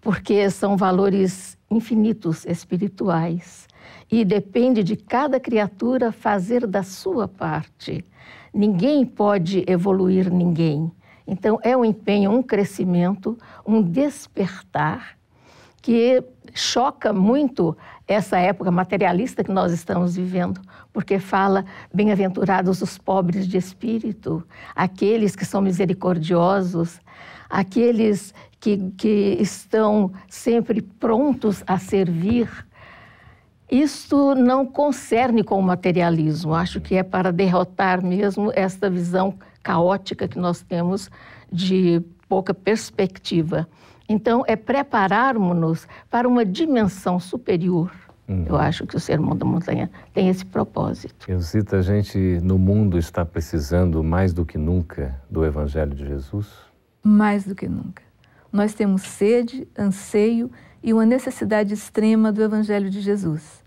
porque 0.00 0.50
são 0.50 0.76
valores 0.76 1.56
infinitos, 1.70 2.44
espirituais. 2.44 3.68
E 4.10 4.24
depende 4.24 4.82
de 4.82 4.96
cada 4.96 5.38
criatura 5.38 6.10
fazer 6.10 6.66
da 6.66 6.82
sua 6.82 7.28
parte. 7.28 8.04
Ninguém 8.52 9.06
pode 9.06 9.64
evoluir 9.68 10.28
ninguém. 10.28 10.90
Então, 11.24 11.58
é 11.62 11.76
um 11.76 11.84
empenho, 11.84 12.32
um 12.32 12.42
crescimento, 12.42 13.38
um 13.64 13.80
despertar 13.80 15.16
que 15.80 16.22
choca 16.54 17.12
muito 17.12 17.76
essa 18.06 18.38
época 18.38 18.70
materialista 18.70 19.42
que 19.42 19.50
nós 19.50 19.72
estamos 19.72 20.16
vivendo, 20.16 20.60
porque 20.92 21.18
fala: 21.18 21.64
bem-aventurados 21.92 22.82
os 22.82 22.98
pobres 22.98 23.46
de 23.46 23.56
espírito, 23.56 24.46
aqueles 24.74 25.34
que 25.34 25.44
são 25.44 25.60
misericordiosos, 25.60 27.00
aqueles 27.48 28.34
que, 28.60 28.90
que 28.96 29.36
estão 29.40 30.12
sempre 30.28 30.82
prontos 30.82 31.62
a 31.66 31.78
servir 31.78 32.48
isto 33.72 34.34
não 34.34 34.66
concerne 34.66 35.42
com 35.42 35.58
o 35.58 35.62
materialismo, 35.62 36.52
acho 36.52 36.78
que 36.78 36.94
é 36.94 37.02
para 37.02 37.32
derrotar 37.32 38.04
mesmo 38.04 38.52
esta 38.54 38.90
visão 38.90 39.34
caótica 39.62 40.28
que 40.28 40.38
nós 40.38 40.60
temos 40.60 41.10
de 41.50 42.02
pouca 42.28 42.52
perspectiva. 42.52 43.66
Então, 44.12 44.44
é 44.46 44.56
prepararmos-nos 44.56 45.86
para 46.10 46.28
uma 46.28 46.44
dimensão 46.44 47.18
superior. 47.18 47.90
Uhum. 48.28 48.44
Eu 48.48 48.56
acho 48.56 48.86
que 48.86 48.96
o 48.96 49.00
Sermão 49.00 49.36
da 49.36 49.44
Montanha 49.44 49.90
tem 50.12 50.28
esse 50.28 50.44
propósito. 50.44 51.30
Elzita, 51.30 51.76
a 51.76 51.82
gente 51.82 52.18
no 52.42 52.58
mundo 52.58 52.98
está 52.98 53.24
precisando 53.24 54.02
mais 54.02 54.32
do 54.32 54.44
que 54.44 54.58
nunca 54.58 55.20
do 55.30 55.44
Evangelho 55.44 55.94
de 55.94 56.06
Jesus? 56.06 56.48
Mais 57.02 57.44
do 57.44 57.54
que 57.54 57.68
nunca. 57.68 58.02
Nós 58.52 58.74
temos 58.74 59.02
sede, 59.02 59.66
anseio 59.76 60.50
e 60.82 60.92
uma 60.92 61.06
necessidade 61.06 61.74
extrema 61.74 62.30
do 62.30 62.42
Evangelho 62.42 62.90
de 62.90 63.00
Jesus 63.00 63.62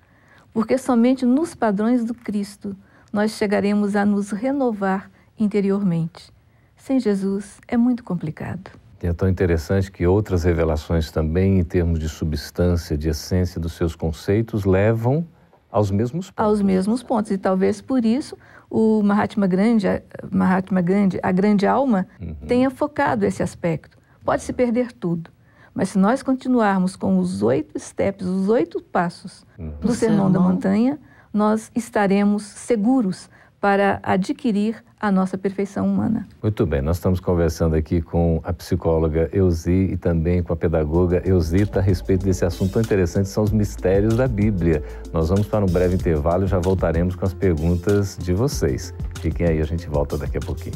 porque 0.55 0.77
somente 0.77 1.25
nos 1.25 1.53
padrões 1.53 2.05
do 2.05 2.13
Cristo 2.13 2.77
nós 3.11 3.31
chegaremos 3.31 3.93
a 3.93 4.05
nos 4.05 4.31
renovar 4.31 5.11
interiormente. 5.37 6.31
Sem 6.77 6.97
Jesus 6.97 7.60
é 7.67 7.75
muito 7.75 8.05
complicado. 8.05 8.71
E 9.06 9.08
é 9.08 9.13
tão 9.13 9.30
interessante 9.30 9.91
que 9.91 10.08
outras 10.08 10.44
revelações 10.44 11.12
também, 11.12 11.60
em 11.60 11.63
termos 11.63 12.00
de 12.00 12.10
substância, 12.10 12.98
de 12.98 13.10
essência 13.10 13.62
dos 13.62 13.74
seus 13.74 13.96
conceitos, 13.96 14.65
levam 14.65 15.28
aos 15.72 15.91
mesmos 15.91 16.32
pontos. 16.32 16.44
Aos 16.44 16.60
mesmos 16.60 17.04
pontos. 17.04 17.30
E 17.30 17.38
talvez 17.38 17.82
por 17.82 18.04
isso 18.04 18.36
o 18.68 19.04
Mahatma 19.04 19.46
Gandhi, 19.46 20.02
Mahatma 20.32 20.82
Gandhi 20.82 21.20
a 21.22 21.32
grande 21.32 21.68
alma, 21.68 22.08
uhum. 22.20 22.34
tenha 22.48 22.72
focado 22.72 23.28
esse 23.28 23.44
aspecto. 23.44 23.96
Pode-se 24.24 24.52
perder 24.52 24.91
tudo, 24.91 25.30
mas 25.72 25.89
se 25.89 26.00
nós 26.00 26.24
continuarmos 26.24 26.96
com 26.96 27.20
os 27.20 27.44
oito 27.44 27.78
steps, 27.78 28.26
os 28.26 28.50
oito 28.50 28.82
passos 28.82 29.46
uhum. 29.60 29.72
do 29.82 29.94
Sermão 29.94 30.32
da 30.32 30.39
Montanha, 30.39 31.00
nós 31.32 31.72
estaremos 31.76 32.41
seguros 32.41 33.30
para 33.65 33.99
adquirir 34.04 34.75
a 34.99 35.12
nossa 35.12 35.39
perfeição 35.39 35.88
humana. 35.88 36.28
Muito 36.39 36.67
bem, 36.67 36.84
nós 36.84 36.97
estamos 36.97 37.19
conversando 37.19 37.75
aqui 37.75 37.99
com 37.99 38.39
a 38.43 38.54
psicóloga 38.54 39.28
Euzi 39.34 39.89
e 39.91 39.97
também 39.97 40.43
com 40.43 40.54
a 40.54 40.56
pedagoga 40.56 41.19
Eusita 41.25 41.80
a 41.80 41.82
respeito 41.82 42.23
desse 42.23 42.45
assunto 42.45 42.73
tão 42.73 42.82
interessante, 42.84 43.28
são 43.28 43.43
os 43.43 43.51
mistérios 43.51 44.17
da 44.17 44.28
Bíblia. 44.28 44.84
Nós 45.12 45.30
vamos 45.30 45.47
para 45.47 45.65
um 45.65 45.67
breve 45.67 45.95
intervalo 45.95 46.43
e 46.43 46.47
já 46.47 46.60
voltaremos 46.60 47.15
com 47.15 47.25
as 47.25 47.34
perguntas 47.34 48.15
de 48.21 48.34
vocês. 48.34 48.93
Fiquem 49.19 49.47
aí, 49.47 49.60
a 49.60 49.65
gente 49.65 49.89
volta 49.89 50.15
daqui 50.15 50.38
a 50.38 50.41
pouquinho. 50.41 50.75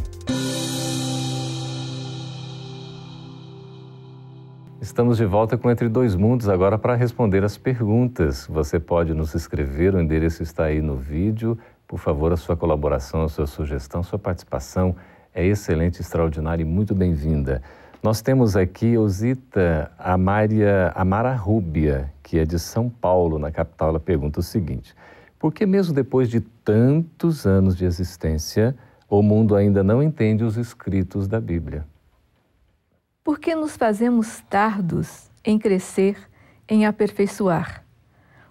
Estamos 4.81 5.17
de 5.17 5.25
volta 5.25 5.59
com 5.59 5.69
Entre 5.69 5.87
Dois 5.87 6.15
Mundos 6.15 6.49
agora 6.49 6.75
para 6.75 6.95
responder 6.95 7.43
as 7.43 7.55
perguntas. 7.55 8.47
Você 8.49 8.79
pode 8.79 9.13
nos 9.13 9.35
escrever, 9.35 9.93
o 9.93 10.01
endereço 10.01 10.41
está 10.41 10.63
aí 10.63 10.81
no 10.81 10.95
vídeo. 10.95 11.55
Por 11.89 11.97
favor, 11.97 12.31
a 12.31 12.37
sua 12.37 12.55
colaboração, 12.55 13.23
a 13.23 13.27
sua 13.27 13.47
sugestão, 13.47 14.01
a 14.01 14.03
sua 14.03 14.19
participação 14.19 14.95
é 15.33 15.43
excelente, 15.43 15.99
extraordinária 15.99 16.61
e 16.61 16.65
muito 16.65 16.93
bem-vinda. 16.93 17.63
Nós 18.03 18.21
temos 18.21 18.55
aqui, 18.55 18.95
Osita, 18.95 19.91
a 19.97 20.15
Maria 20.15 20.91
Amara 20.93 21.33
Rúbia, 21.33 22.13
que 22.21 22.37
é 22.37 22.45
de 22.45 22.59
São 22.59 22.91
Paulo, 22.91 23.39
na 23.39 23.51
capital. 23.51 23.89
Ela 23.89 23.99
pergunta 23.99 24.39
o 24.39 24.43
seguinte: 24.43 24.95
por 25.39 25.51
que, 25.51 25.65
mesmo 25.65 25.91
depois 25.91 26.29
de 26.29 26.41
tantos 26.41 27.47
anos 27.47 27.75
de 27.75 27.85
existência, 27.85 28.77
o 29.09 29.23
mundo 29.23 29.55
ainda 29.55 29.83
não 29.83 30.03
entende 30.03 30.43
os 30.43 30.57
escritos 30.57 31.27
da 31.27 31.41
Bíblia? 31.41 31.87
Porque 33.23 33.55
nos 33.55 33.75
fazemos 33.75 34.41
tardos 34.47 35.27
em 35.43 35.57
crescer, 35.57 36.19
em 36.69 36.85
aperfeiçoar. 36.85 37.83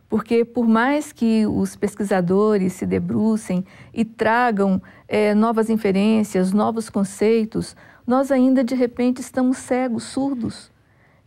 Porque, 0.08 0.44
por 0.44 0.66
mais 0.66 1.12
que 1.12 1.46
os 1.46 1.76
pesquisadores 1.76 2.72
se 2.72 2.86
debrucem 2.86 3.64
e 3.92 4.04
tragam 4.04 4.80
é, 5.06 5.34
novas 5.34 5.68
inferências, 5.68 6.52
novos 6.52 6.88
conceitos, 6.88 7.76
nós 8.06 8.32
ainda 8.32 8.64
de 8.64 8.74
repente 8.74 9.20
estamos 9.20 9.58
cegos, 9.58 10.04
surdos 10.04 10.72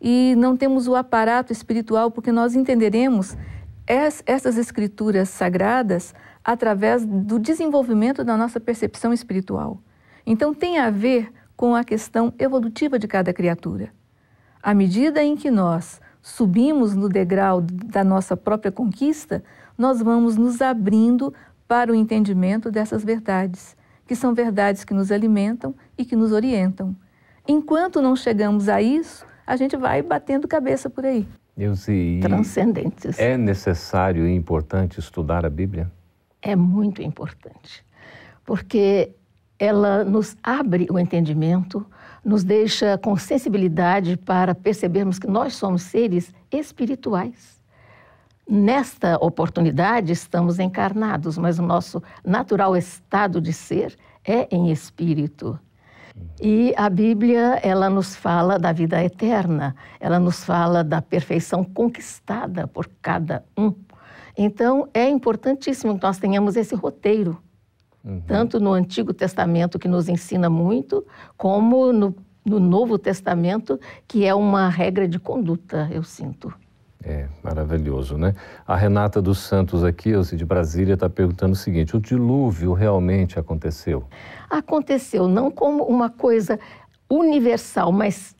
e 0.01 0.33
não 0.35 0.57
temos 0.57 0.87
o 0.87 0.95
aparato 0.95 1.53
espiritual, 1.53 2.09
porque 2.09 2.31
nós 2.31 2.55
entenderemos 2.55 3.37
essas 3.85 4.57
escrituras 4.57 5.29
sagradas 5.29 6.15
através 6.43 7.05
do 7.05 7.37
desenvolvimento 7.37 8.23
da 8.23 8.35
nossa 8.35 8.59
percepção 8.59 9.13
espiritual. 9.13 9.79
Então, 10.25 10.55
tem 10.55 10.79
a 10.79 10.89
ver 10.89 11.31
com 11.55 11.75
a 11.75 11.83
questão 11.83 12.33
evolutiva 12.39 12.97
de 12.97 13.07
cada 13.07 13.31
criatura. 13.31 13.93
À 14.63 14.73
medida 14.73 15.23
em 15.23 15.35
que 15.35 15.51
nós 15.51 16.00
subimos 16.21 16.95
no 16.95 17.09
degrau 17.09 17.61
da 17.61 18.03
nossa 18.03 18.37
própria 18.37 18.71
conquista, 18.71 19.43
nós 19.77 20.01
vamos 20.01 20.37
nos 20.37 20.61
abrindo 20.61 21.33
para 21.67 21.91
o 21.91 21.95
entendimento 21.95 22.69
dessas 22.69 23.03
verdades, 23.03 23.75
que 24.05 24.15
são 24.15 24.33
verdades 24.33 24.83
que 24.83 24.93
nos 24.93 25.11
alimentam 25.11 25.73
e 25.97 26.05
que 26.05 26.15
nos 26.15 26.31
orientam. 26.31 26.95
Enquanto 27.47 28.01
não 28.01 28.15
chegamos 28.15 28.69
a 28.69 28.81
isso, 28.81 29.25
a 29.47 29.55
gente 29.55 29.75
vai 29.75 30.01
batendo 30.01 30.47
cabeça 30.47 30.89
por 30.89 31.05
aí. 31.05 31.27
Eusi, 31.57 32.19
Transcendentes. 32.21 33.19
É 33.19 33.37
necessário 33.37 34.27
e 34.27 34.35
importante 34.35 34.99
estudar 34.99 35.45
a 35.45 35.49
Bíblia? 35.49 35.91
É 36.41 36.55
muito 36.55 37.01
importante, 37.01 37.85
porque 38.45 39.13
ela 39.59 40.03
nos 40.03 40.35
abre 40.41 40.87
o 40.89 40.97
entendimento, 40.97 41.85
nos 42.23 42.43
deixa 42.43 42.97
com 42.97 43.15
sensibilidade 43.17 44.15
para 44.17 44.53
percebermos 44.53 45.17
que 45.17 45.27
nós 45.27 45.55
somos 45.55 45.83
seres 45.83 46.33
espirituais. 46.51 47.59
Nesta 48.47 49.17
oportunidade 49.17 50.11
estamos 50.11 50.59
encarnados, 50.59 51.37
mas 51.37 51.57
o 51.57 51.63
nosso 51.63 52.01
natural 52.25 52.75
estado 52.75 53.39
de 53.39 53.53
ser 53.53 53.95
é 54.25 54.47
em 54.53 54.71
espírito. 54.71 55.59
E 56.41 56.73
a 56.75 56.89
Bíblia, 56.89 57.59
ela 57.63 57.89
nos 57.89 58.15
fala 58.15 58.59
da 58.59 58.71
vida 58.71 59.01
eterna, 59.03 59.75
ela 59.99 60.19
nos 60.19 60.43
fala 60.43 60.83
da 60.83 61.01
perfeição 61.01 61.63
conquistada 61.63 62.67
por 62.67 62.89
cada 63.01 63.43
um. 63.57 63.73
Então, 64.37 64.87
é 64.93 65.07
importantíssimo 65.07 65.97
que 65.97 66.03
nós 66.03 66.17
tenhamos 66.17 66.55
esse 66.55 66.75
roteiro, 66.75 67.41
uhum. 68.03 68.21
tanto 68.27 68.59
no 68.59 68.73
Antigo 68.73 69.13
Testamento, 69.13 69.79
que 69.79 69.87
nos 69.87 70.09
ensina 70.09 70.49
muito, 70.49 71.05
como 71.37 71.91
no, 71.91 72.15
no 72.45 72.59
Novo 72.59 72.97
Testamento, 72.97 73.79
que 74.07 74.25
é 74.25 74.33
uma 74.33 74.69
regra 74.69 75.07
de 75.07 75.19
conduta, 75.19 75.89
eu 75.91 76.03
sinto. 76.03 76.53
É, 77.03 77.27
maravilhoso, 77.41 78.15
né? 78.15 78.35
A 78.67 78.75
Renata 78.75 79.19
dos 79.21 79.39
Santos 79.39 79.83
aqui, 79.83 80.11
de 80.35 80.45
Brasília, 80.45 80.93
está 80.93 81.09
perguntando 81.09 81.53
o 81.53 81.55
seguinte: 81.55 81.95
o 81.95 81.99
dilúvio 81.99 82.73
realmente 82.73 83.39
aconteceu? 83.39 84.03
Aconteceu, 84.47 85.27
não 85.27 85.49
como 85.49 85.83
uma 85.83 86.11
coisa 86.11 86.59
universal, 87.09 87.91
mas 87.91 88.35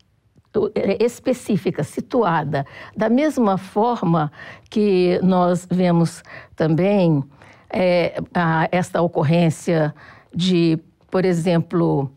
é, 0.76 1.04
específica, 1.04 1.84
situada. 1.84 2.66
Da 2.96 3.10
mesma 3.10 3.58
forma 3.58 4.32
que 4.70 5.20
nós 5.24 5.66
vemos 5.70 6.22
também 6.56 7.24
é, 7.72 8.22
a, 8.34 8.68
esta 8.72 9.02
ocorrência 9.02 9.94
de, 10.34 10.80
por 11.10 11.26
exemplo, 11.26 12.12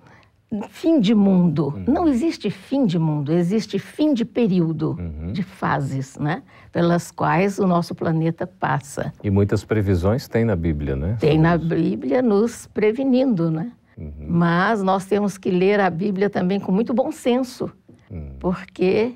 fim 0.69 1.01
de 1.01 1.15
mundo. 1.15 1.75
Uhum. 1.75 1.85
Não 1.87 2.09
existe 2.09 2.51
fim 2.51 2.87
de 2.87 2.99
mundo, 2.99 3.33
existe 3.33 3.79
fim 3.79 4.15
de 4.15 4.25
período, 4.25 4.97
uhum. 4.99 5.33
de 5.33 5.43
fases, 5.43 6.17
né? 6.19 6.43
Pelas 6.71 7.11
quais 7.11 7.59
o 7.59 7.67
nosso 7.67 7.95
planeta 7.95 8.47
passa. 8.47 9.13
E 9.23 9.31
muitas 9.31 9.65
previsões 9.65 10.29
tem 10.29 10.45
na 10.45 10.57
Bíblia, 10.57 10.97
né? 10.97 11.17
Tem 11.21 11.39
na 11.39 11.57
Bíblia 11.57 12.23
nos 12.23 12.67
prevenindo, 12.69 13.51
né? 13.51 13.73
Uhum. 13.97 14.27
Mas 14.29 14.83
nós 14.83 15.07
temos 15.07 15.39
que 15.39 15.51
ler 15.51 15.81
a 15.81 15.89
Bíblia 15.89 16.29
também 16.29 16.59
com 16.59 16.73
muito 16.73 16.93
bom 16.93 17.13
senso, 17.13 17.71
uhum. 18.11 18.37
porque 18.41 19.15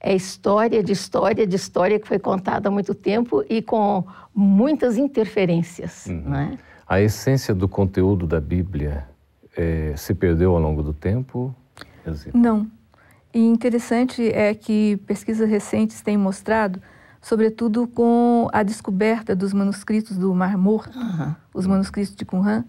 é 0.00 0.14
história 0.14 0.82
de 0.82 0.92
história 0.92 1.46
de 1.46 1.56
história 1.56 1.98
que 1.98 2.06
foi 2.06 2.18
contada 2.18 2.68
há 2.68 2.72
muito 2.72 2.94
tempo 2.94 3.44
e 3.48 3.60
com 3.60 4.04
muitas 4.34 4.96
interferências, 4.96 6.06
uhum. 6.06 6.22
né? 6.30 6.58
A 6.86 7.00
essência 7.00 7.54
do 7.54 7.68
conteúdo 7.68 8.26
da 8.26 8.40
Bíblia 8.40 9.06
é, 9.56 9.92
se 9.96 10.14
perdeu 10.14 10.54
ao 10.54 10.60
longo 10.60 10.82
do 10.82 10.94
tempo? 10.94 11.54
Não. 12.32 12.70
E 13.34 13.40
interessante 13.40 14.26
é 14.32 14.54
que 14.54 14.96
pesquisas 15.06 15.48
recentes 15.48 16.00
têm 16.00 16.16
mostrado, 16.16 16.80
sobretudo 17.20 17.86
com 17.86 18.48
a 18.52 18.62
descoberta 18.62 19.36
dos 19.36 19.52
manuscritos 19.52 20.16
do 20.16 20.34
Mar 20.34 20.56
Morto, 20.56 20.98
uhum. 20.98 21.34
os 21.52 21.66
manuscritos 21.66 22.14
de 22.14 22.24
Qumran, 22.24 22.64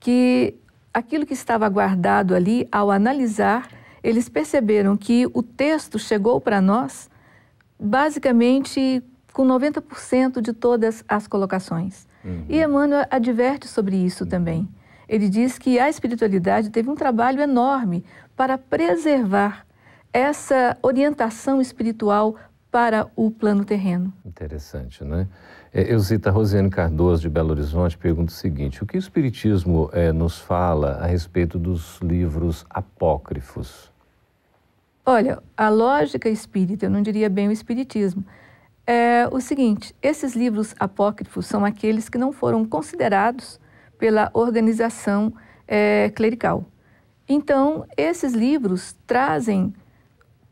que 0.00 0.56
aquilo 0.92 1.24
que 1.24 1.34
estava 1.34 1.68
guardado 1.68 2.34
ali, 2.34 2.66
ao 2.72 2.90
analisar, 2.90 3.68
eles 4.02 4.28
perceberam 4.28 4.96
que 4.96 5.28
o 5.32 5.42
texto 5.42 5.98
chegou 5.98 6.40
para 6.40 6.60
nós 6.60 7.10
basicamente 7.78 9.02
com 9.32 9.46
90% 9.46 10.40
de 10.40 10.52
todas 10.52 11.04
as 11.08 11.26
colocações. 11.26 12.06
Uhum. 12.24 12.44
E 12.48 12.62
Emmanuel 12.62 13.06
adverte 13.10 13.66
sobre 13.66 13.96
isso 13.96 14.24
uhum. 14.24 14.30
também. 14.30 14.68
Ele 15.08 15.28
diz 15.28 15.58
que 15.58 15.78
a 15.78 15.88
espiritualidade 15.88 16.70
teve 16.70 16.88
um 16.88 16.94
trabalho 16.94 17.40
enorme 17.40 18.04
para 18.36 18.56
preservar 18.56 19.66
essa 20.12 20.76
orientação 20.82 21.60
espiritual 21.60 22.36
para 22.70 23.08
o 23.16 23.30
plano 23.30 23.64
terreno. 23.64 24.12
Interessante, 24.24 25.02
né? 25.02 25.26
É, 25.72 25.92
Eusita 25.92 26.30
Rosiane 26.30 26.70
Cardoso, 26.70 27.22
de 27.22 27.28
Belo 27.28 27.50
Horizonte, 27.50 27.98
pergunta 27.98 28.32
o 28.32 28.34
seguinte: 28.34 28.82
o 28.82 28.86
que 28.86 28.96
o 28.96 28.98
Espiritismo 28.98 29.90
é, 29.92 30.12
nos 30.12 30.38
fala 30.38 30.98
a 31.00 31.06
respeito 31.06 31.58
dos 31.58 31.98
livros 32.00 32.64
apócrifos? 32.70 33.89
Olha, 35.04 35.42
a 35.56 35.68
lógica 35.68 36.28
espírita, 36.28 36.86
eu 36.86 36.90
não 36.90 37.02
diria 37.02 37.28
bem 37.30 37.48
o 37.48 37.52
Espiritismo, 37.52 38.24
é 38.86 39.26
o 39.30 39.40
seguinte: 39.40 39.94
esses 40.02 40.34
livros 40.34 40.74
apócrifos 40.78 41.46
são 41.46 41.64
aqueles 41.64 42.08
que 42.08 42.18
não 42.18 42.32
foram 42.32 42.64
considerados 42.64 43.58
pela 43.98 44.30
organização 44.34 45.32
é, 45.66 46.10
clerical. 46.14 46.64
Então, 47.28 47.86
esses 47.96 48.32
livros 48.32 48.96
trazem 49.06 49.72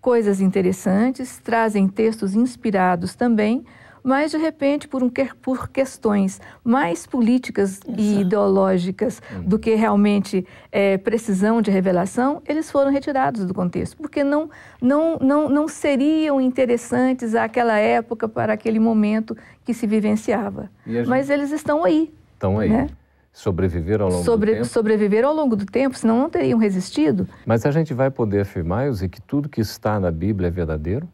coisas 0.00 0.40
interessantes, 0.40 1.38
trazem 1.38 1.88
textos 1.88 2.34
inspirados 2.34 3.14
também, 3.14 3.64
mas 4.08 4.30
de 4.30 4.38
repente 4.38 4.88
por, 4.88 5.02
um, 5.02 5.10
por 5.42 5.68
questões 5.68 6.40
mais 6.64 7.06
políticas 7.06 7.80
Exato. 7.84 8.00
e 8.00 8.20
ideológicas 8.22 9.20
uhum. 9.30 9.42
do 9.42 9.58
que 9.58 9.74
realmente 9.74 10.46
é, 10.72 10.96
precisão 10.96 11.60
de 11.60 11.70
revelação, 11.70 12.42
eles 12.48 12.70
foram 12.70 12.90
retirados 12.90 13.44
do 13.44 13.52
contexto, 13.52 13.98
porque 13.98 14.24
não, 14.24 14.48
não, 14.80 15.18
não, 15.18 15.50
não 15.50 15.68
seriam 15.68 16.40
interessantes 16.40 17.34
àquela 17.34 17.78
época, 17.78 18.26
para 18.26 18.54
aquele 18.54 18.78
momento 18.78 19.36
que 19.62 19.74
se 19.74 19.86
vivenciava. 19.86 20.70
Gente... 20.86 21.06
Mas 21.06 21.28
eles 21.28 21.52
estão 21.52 21.84
aí. 21.84 22.10
Estão 22.32 22.58
aí. 22.58 22.70
Né? 22.70 22.86
Sobreviver 23.30 24.00
ao 24.00 24.08
longo 24.08 24.24
Sobre, 24.24 24.52
do 24.52 24.54
tempo? 24.54 24.64
Sobreviver 24.64 25.24
ao 25.24 25.34
longo 25.34 25.54
do 25.54 25.66
tempo, 25.66 25.98
senão 25.98 26.18
não 26.18 26.30
teriam 26.30 26.58
resistido. 26.58 27.28
Mas 27.44 27.66
a 27.66 27.70
gente 27.70 27.92
vai 27.92 28.10
poder 28.10 28.40
afirmar, 28.40 28.86
Elze, 28.86 29.06
que 29.06 29.20
tudo 29.20 29.50
que 29.50 29.60
está 29.60 30.00
na 30.00 30.10
Bíblia 30.10 30.48
é 30.48 30.50
verdadeiro? 30.50 31.06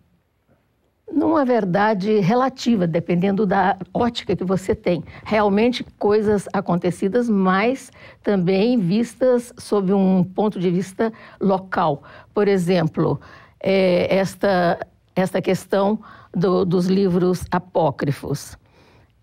Numa 1.15 1.45
verdade 1.45 2.19
relativa, 2.19 2.87
dependendo 2.87 3.47
da 3.47 3.77
ótica 3.93 4.35
que 4.35 4.43
você 4.43 4.75
tem. 4.75 5.05
Realmente 5.25 5.85
coisas 5.99 6.49
acontecidas, 6.53 7.29
mas 7.31 7.93
também 8.23 8.79
vistas 8.79 9.53
sob 9.57 9.93
um 9.93 10.25
ponto 10.25 10.59
de 10.59 10.71
vista 10.71 11.13
local. 11.41 12.03
Por 12.35 12.49
exemplo, 12.49 13.21
é, 13.61 14.15
esta, 14.15 14.79
esta 15.15 15.41
questão 15.41 16.01
do, 16.35 16.65
dos 16.65 16.87
livros 16.87 17.45
apócrifos 17.51 18.59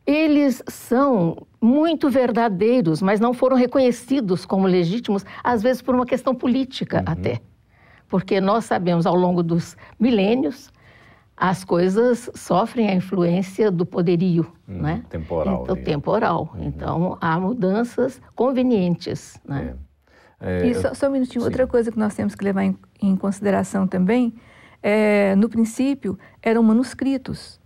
eles 0.06 0.64
são 0.68 1.46
muito 1.62 2.10
verdadeiros, 2.10 3.02
mas 3.02 3.20
não 3.20 3.34
foram 3.34 3.56
reconhecidos 3.56 4.46
como 4.46 4.66
legítimos, 4.68 5.24
às 5.44 5.62
vezes 5.62 5.82
por 5.82 5.96
uma 5.96 6.06
questão 6.06 6.34
política 6.34 6.98
uhum. 6.98 7.14
até. 7.14 7.42
Porque 8.10 8.42
nós 8.42 8.66
sabemos, 8.66 9.06
ao 9.06 9.16
longo 9.16 9.42
dos 9.42 9.78
milênios, 10.00 10.72
as 11.42 11.64
coisas 11.64 12.30
sofrem 12.36 12.88
a 12.88 12.94
influência 12.94 13.72
do 13.72 13.84
poderio, 13.84 14.46
uhum. 14.68 14.80
né? 14.80 15.04
Temporal. 15.10 15.64
Então, 15.64 15.76
temporal. 15.76 16.52
Uhum. 16.54 16.68
Então, 16.68 17.18
há 17.20 17.40
mudanças 17.40 18.22
convenientes, 18.36 19.42
né? 19.44 19.74
É. 20.40 20.62
É, 20.64 20.68
e 20.68 20.76
só, 20.76 20.94
só, 20.94 21.08
um 21.08 21.12
minutinho, 21.12 21.42
sim. 21.42 21.48
outra 21.48 21.66
coisa 21.66 21.92
que 21.92 21.98
nós 21.98 22.14
temos 22.14 22.36
que 22.36 22.44
levar 22.44 22.64
em, 22.64 22.78
em 23.02 23.16
consideração 23.16 23.88
também, 23.88 24.36
é, 24.84 25.36
no 25.36 25.50
princípio, 25.50 26.18
eram 26.44 26.62
manuscritos 26.62 27.60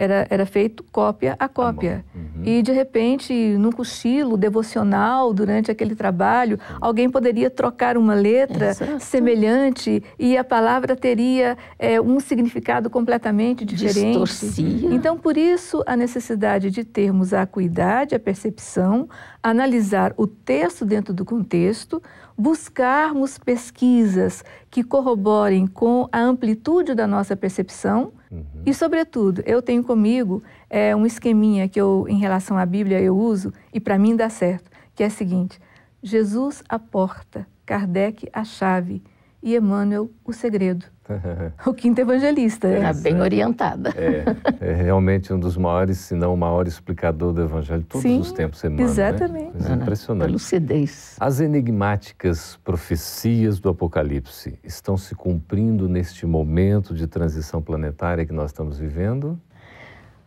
era, 0.00 0.26
era 0.30 0.46
feito 0.46 0.82
cópia 0.90 1.36
a 1.38 1.46
cópia. 1.46 2.02
Uhum. 2.14 2.42
E, 2.42 2.62
de 2.62 2.72
repente, 2.72 3.34
num 3.58 3.70
cochilo 3.70 4.34
devocional, 4.38 5.34
durante 5.34 5.70
aquele 5.70 5.94
trabalho, 5.94 6.56
uhum. 6.56 6.78
alguém 6.80 7.10
poderia 7.10 7.50
trocar 7.50 7.98
uma 7.98 8.14
letra 8.14 8.70
Exato. 8.70 8.98
semelhante 8.98 10.02
e 10.18 10.38
a 10.38 10.42
palavra 10.42 10.96
teria 10.96 11.58
é, 11.78 12.00
um 12.00 12.18
significado 12.18 12.88
completamente 12.88 13.62
diferente. 13.62 14.18
Distorcia. 14.18 14.88
Então, 14.94 15.18
por 15.18 15.36
isso, 15.36 15.82
a 15.86 15.94
necessidade 15.94 16.70
de 16.70 16.82
termos 16.82 17.34
a 17.34 17.42
acuidade, 17.42 18.14
a 18.14 18.18
percepção, 18.18 19.06
analisar 19.42 20.14
o 20.16 20.26
texto 20.26 20.86
dentro 20.86 21.12
do 21.12 21.26
contexto, 21.26 22.02
buscarmos 22.38 23.36
pesquisas 23.36 24.42
que 24.70 24.82
corroborem 24.82 25.66
com 25.66 26.08
a 26.10 26.20
amplitude 26.20 26.94
da 26.94 27.06
nossa 27.06 27.36
percepção 27.36 28.14
uhum. 28.30 28.62
e, 28.64 28.72
sobretudo, 28.74 29.42
eu 29.46 29.60
tenho 29.60 29.82
comigo 29.82 30.42
é, 30.68 30.94
um 30.94 31.04
esqueminha 31.04 31.68
que 31.68 31.80
eu, 31.80 32.06
em 32.08 32.18
relação 32.18 32.56
à 32.56 32.64
Bíblia, 32.64 33.00
eu 33.00 33.16
uso 33.16 33.52
e 33.72 33.80
para 33.80 33.98
mim 33.98 34.16
dá 34.16 34.28
certo, 34.28 34.70
que 34.94 35.02
é 35.02 35.06
o 35.06 35.10
seguinte: 35.10 35.60
Jesus 36.02 36.62
a 36.68 36.78
porta, 36.78 37.46
Kardec 37.66 38.28
a 38.32 38.44
chave 38.44 39.02
e 39.42 39.56
Emmanuel 39.56 40.10
o 40.24 40.32
segredo. 40.32 40.86
o 41.66 41.74
quinto 41.74 42.00
evangelista. 42.00 42.68
Está 42.68 42.88
é. 42.88 42.94
bem 42.94 43.20
orientada. 43.20 43.90
É, 43.96 44.24
é, 44.60 44.72
realmente 44.72 45.32
um 45.32 45.38
dos 45.38 45.56
maiores, 45.56 45.98
se 45.98 46.14
não 46.14 46.34
o 46.34 46.36
maior 46.36 46.66
explicador 46.66 47.32
do 47.32 47.42
evangelho 47.42 47.80
de 47.80 47.86
todos 47.86 48.02
Sim, 48.02 48.20
os 48.20 48.32
tempos, 48.32 48.62
Emmanuel. 48.62 48.86
Né? 48.86 48.92
Exatamente. 48.92 49.62
Né? 49.62 49.74
impressionante. 49.74 50.28
A 50.28 50.32
lucidez. 50.32 51.16
As 51.18 51.40
enigmáticas 51.40 52.58
profecias 52.64 53.58
do 53.58 53.68
Apocalipse 53.68 54.58
estão 54.62 54.96
se 54.96 55.14
cumprindo 55.14 55.88
neste 55.88 56.26
momento 56.26 56.94
de 56.94 57.06
transição 57.06 57.60
planetária 57.62 58.24
que 58.24 58.32
nós 58.32 58.50
estamos 58.50 58.78
vivendo? 58.78 59.40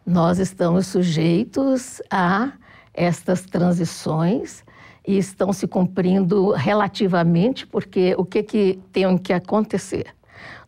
Nós 0.05 0.37
estamos 0.37 0.87
sujeitos 0.87 2.01
a 2.11 2.51
estas 2.93 3.43
transições 3.43 4.63
e 5.05 5.17
estão 5.17 5.51
se 5.51 5.67
cumprindo 5.67 6.51
relativamente, 6.51 7.65
porque 7.67 8.15
o 8.17 8.25
que, 8.25 8.43
que 8.43 8.79
tem 8.91 9.17
que 9.17 9.33
acontecer? 9.33 10.07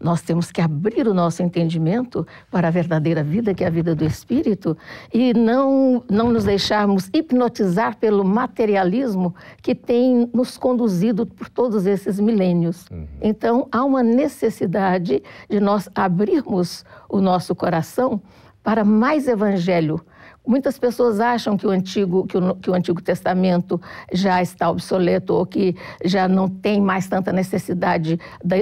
Nós 0.06 0.22
temos 0.22 0.52
que 0.52 0.62
abrir 0.62 1.08
o 1.08 1.16
nosso 1.16 1.42
entendimento 1.42 2.28
para 2.52 2.68
a 2.68 2.72
verdadeira 2.72 3.24
vida, 3.24 3.56
que 3.56 3.64
é 3.64 3.68
a 3.68 3.72
vida 3.72 3.96
do 3.96 4.06
Espírito, 4.06 4.78
e 5.12 5.34
não, 5.34 6.04
não 6.08 6.32
nos 6.32 6.44
deixarmos 6.44 7.10
hipnotizar 7.12 7.98
pelo 7.98 8.24
materialismo 8.24 9.34
que 9.64 9.74
tem 9.74 10.30
nos 10.32 10.60
conduzido 10.60 11.26
por 11.26 11.50
todos 11.50 11.88
esses 11.88 12.20
milênios. 12.20 12.86
Uhum. 12.92 13.08
Então, 13.20 13.68
há 13.72 13.84
uma 13.84 14.04
necessidade 14.04 15.24
de 15.50 15.60
nós 15.60 15.90
abrirmos 15.96 16.86
o 17.10 17.20
nosso 17.20 17.56
coração 17.56 18.22
para 18.62 18.86
mais 18.86 19.28
evangelho 19.28 20.00
Muitas 20.46 20.78
pessoas 20.78 21.20
acham 21.20 21.58
que 21.58 21.66
o 21.66 21.70
Antigo, 21.70 22.26
que 22.28 22.38
o, 22.38 22.56
que 22.56 22.70
o 22.70 22.74
Antigo 22.74 23.02
Testamento 23.02 23.82
já 24.12 24.42
está 24.42 24.70
obsoleto 24.70 25.34
ou 25.34 25.46
que 25.46 25.76
já 26.04 26.28
não 26.28 26.48
tem 26.48 26.80
mais 26.82 27.08
tanta 27.08 27.32
necessidade 27.32 28.20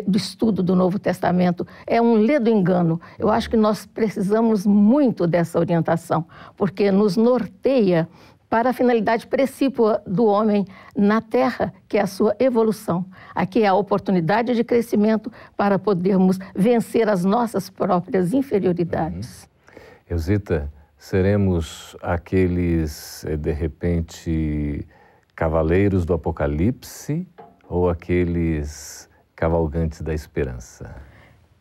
do 0.08 0.18
estudo 0.18 0.64
do 0.64 0.76
Novo 0.76 0.98
Testamento. 0.98 1.68
É 1.86 2.02
um 2.02 2.16
ledo 2.16 2.50
engano. 2.50 3.00
Eu 3.20 3.30
acho 3.30 3.50
que 3.50 3.58
nós 3.58 3.86
precisamos 3.86 4.66
muito 4.66 5.28
dessa 5.28 5.60
orientação, 5.60 6.26
porque 6.56 6.92
nos 6.92 7.18
norteia 7.18 8.08
para 8.54 8.70
a 8.70 8.74
finalidade 8.74 9.26
precípua 9.26 10.00
do 10.06 10.26
homem 10.26 10.64
na 10.96 11.20
Terra, 11.20 11.74
que 11.88 11.98
é 11.98 12.02
a 12.02 12.06
sua 12.06 12.36
evolução. 12.40 13.04
Aqui 13.34 13.64
é 13.64 13.68
a 13.68 13.74
oportunidade 13.74 14.54
de 14.54 14.64
crescimento 14.64 15.32
para 15.58 15.80
podermos 15.80 16.38
vencer 16.56 17.10
as 17.10 17.26
nossas 17.26 17.68
próprias 17.68 18.32
inferioridades. 18.32 19.44
Uhum. 19.44 19.74
Eusita, 20.12 20.72
Seremos 21.04 21.98
aqueles, 22.02 23.26
eh, 23.26 23.36
de 23.36 23.52
repente, 23.52 24.88
cavaleiros 25.36 26.06
do 26.06 26.14
Apocalipse 26.14 27.28
ou 27.68 27.90
aqueles 27.90 29.10
cavalgantes 29.36 30.02
da 30.02 30.14
esperança? 30.14 30.96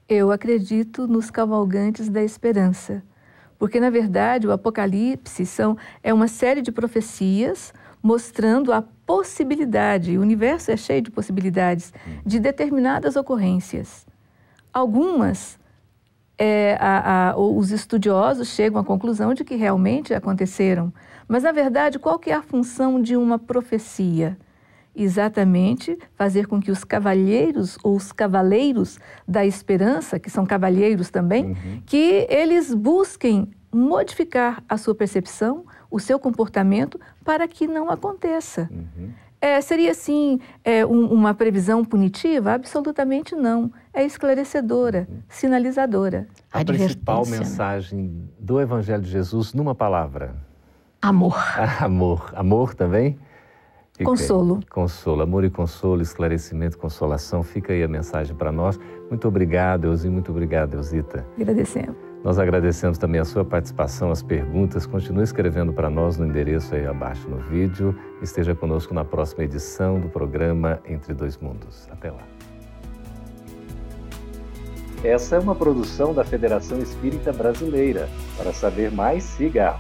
Eu 0.09 0.31
acredito 0.31 1.09
nos 1.09 1.29
cavalgantes 1.29 2.09
da 2.09 2.23
esperança, 2.23 3.03
porque 3.59 3.81
na 3.81 3.91
verdade 3.91 4.47
o 4.47 4.53
Apocalipse 4.53 5.45
são, 5.45 5.77
é 6.05 6.15
uma 6.15 6.29
série 6.29 6.63
de 6.63 6.71
profecias 6.71 7.75
mostrando 8.01 8.73
a 8.73 8.81
possibilidade, 9.05 10.17
o 10.17 10.21
universo 10.21 10.71
é 10.71 10.77
cheio 10.77 11.03
de 11.03 11.11
possibilidades, 11.11 11.93
hum. 12.07 12.21
de 12.25 12.39
determinadas 12.39 13.17
ocorrências. 13.17 14.07
Algumas 14.73 15.59
é, 16.39 16.77
a, 16.81 17.31
a, 17.31 17.37
os 17.37 17.71
estudiosos 17.71 18.49
chegam 18.49 18.81
à 18.81 18.85
conclusão 18.85 19.35
de 19.35 19.45
que 19.45 19.55
realmente 19.55 20.15
aconteceram. 20.15 20.93
Mas, 21.29 21.43
na 21.43 21.53
verdade, 21.53 21.99
qual 21.99 22.19
que 22.19 22.31
é 22.31 22.35
a 22.35 22.43
função 22.43 23.01
de 23.01 23.17
uma 23.17 23.39
profecia? 23.39 24.37
Exatamente 24.95 25.99
fazer 26.15 26.47
com 26.47 26.61
que 26.61 26.71
os 26.71 26.85
cavalheiros 26.85 27.79
ou 27.83 27.97
os 27.97 28.13
cavaleiros 28.13 28.99
da 29.27 29.47
esperança, 29.47 30.19
que 30.19 30.29
são 30.29 30.45
cavalheiros 30.45 31.11
também, 31.11 31.47
uhum. 31.47 31.83
que 31.87 32.27
eles 32.29 32.75
busquem 32.75 33.51
modificar 33.73 34.63
a 34.69 34.77
sua 34.77 34.95
percepção, 34.95 35.65
o 35.91 35.99
seu 35.99 36.19
comportamento, 36.19 37.01
para 37.25 37.49
que 37.49 37.67
não 37.67 37.91
aconteça. 37.91 38.69
Uhum. 38.71 39.11
É, 39.43 39.61
seria, 39.61 39.91
assim, 39.91 40.39
é, 40.63 40.87
um, 40.87 41.07
uma 41.07 41.35
previsão 41.35 41.85
punitiva? 41.85 42.53
Absolutamente 42.53 43.35
não. 43.35 43.73
É 43.93 44.05
esclarecedora, 44.05 45.09
uhum. 45.11 45.19
sinalizadora. 45.29 46.29
A 46.53 46.65
principal 46.65 47.27
né? 47.27 47.39
mensagem 47.39 48.31
do 48.39 48.61
Evangelho 48.61 49.03
de 49.03 49.11
Jesus 49.11 49.53
numa 49.53 49.75
palavra? 49.75 50.37
Amor. 51.03 51.37
amor. 51.83 52.33
Amor 52.37 52.73
também? 52.77 53.19
Fica 53.93 54.05
consolo. 54.05 54.59
Aí. 54.59 54.67
Consolo. 54.71 55.23
Amor 55.23 55.43
e 55.43 55.51
consolo, 55.51 56.01
esclarecimento, 56.03 56.79
consolação. 56.79 57.43
Fica 57.43 57.73
aí 57.73 57.83
a 57.83 57.89
mensagem 57.89 58.37
para 58.37 58.53
nós. 58.53 58.79
Muito 59.11 59.27
obrigado, 59.27 59.87
Elzinho. 59.87 60.13
Muito 60.13 60.31
obrigado, 60.31 60.75
Elzita. 60.75 61.27
Agradecemos. 61.37 62.12
Nós 62.25 62.39
agradecemos 62.39 62.99
também 62.99 63.21
a 63.21 63.25
sua 63.25 63.45
participação, 63.45 64.13
as 64.13 64.23
perguntas. 64.23 64.87
Continue 64.87 65.25
escrevendo 65.25 65.73
para 65.73 65.91
nós 65.91 66.17
no 66.17 66.25
endereço 66.25 66.75
aí 66.75 66.87
abaixo 66.87 67.29
no 67.29 67.39
vídeo. 67.39 67.99
Esteja 68.23 68.55
conosco 68.55 68.95
na 68.95 69.05
próxima 69.05 69.43
edição 69.43 69.99
do 69.99 70.09
programa 70.09 70.81
Entre 70.87 71.13
Dois 71.15 71.37
Mundos. 71.37 71.89
Até 71.91 72.13
lá. 72.13 72.23
Essa 75.03 75.35
é 75.35 75.39
uma 75.41 75.57
produção 75.57 76.15
da 76.15 76.23
Federação 76.23 76.79
Espírita 76.79 77.33
Brasileira. 77.33 78.09
Para 78.37 78.53
saber 78.53 78.93
mais, 78.93 79.25
siga 79.25 79.77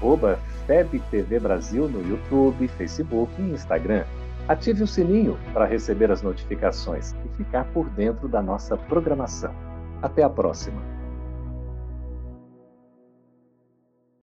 FebTV 0.67 1.39
Brasil 1.39 1.89
no 1.89 2.03
YouTube, 2.09 2.67
Facebook 2.67 3.33
e 3.39 3.53
Instagram. 3.53 4.03
Ative 4.49 4.83
o 4.83 4.87
sininho 4.89 5.39
para 5.53 5.65
receber 5.65 6.11
as 6.11 6.23
notificações 6.23 7.15
e 7.25 7.37
ficar 7.37 7.67
por 7.67 7.89
dentro 7.91 8.27
da 8.27 8.43
nossa 8.43 8.77
programação. 8.77 9.55
Até 10.03 10.25
a 10.25 10.29
próxima! 10.29 11.02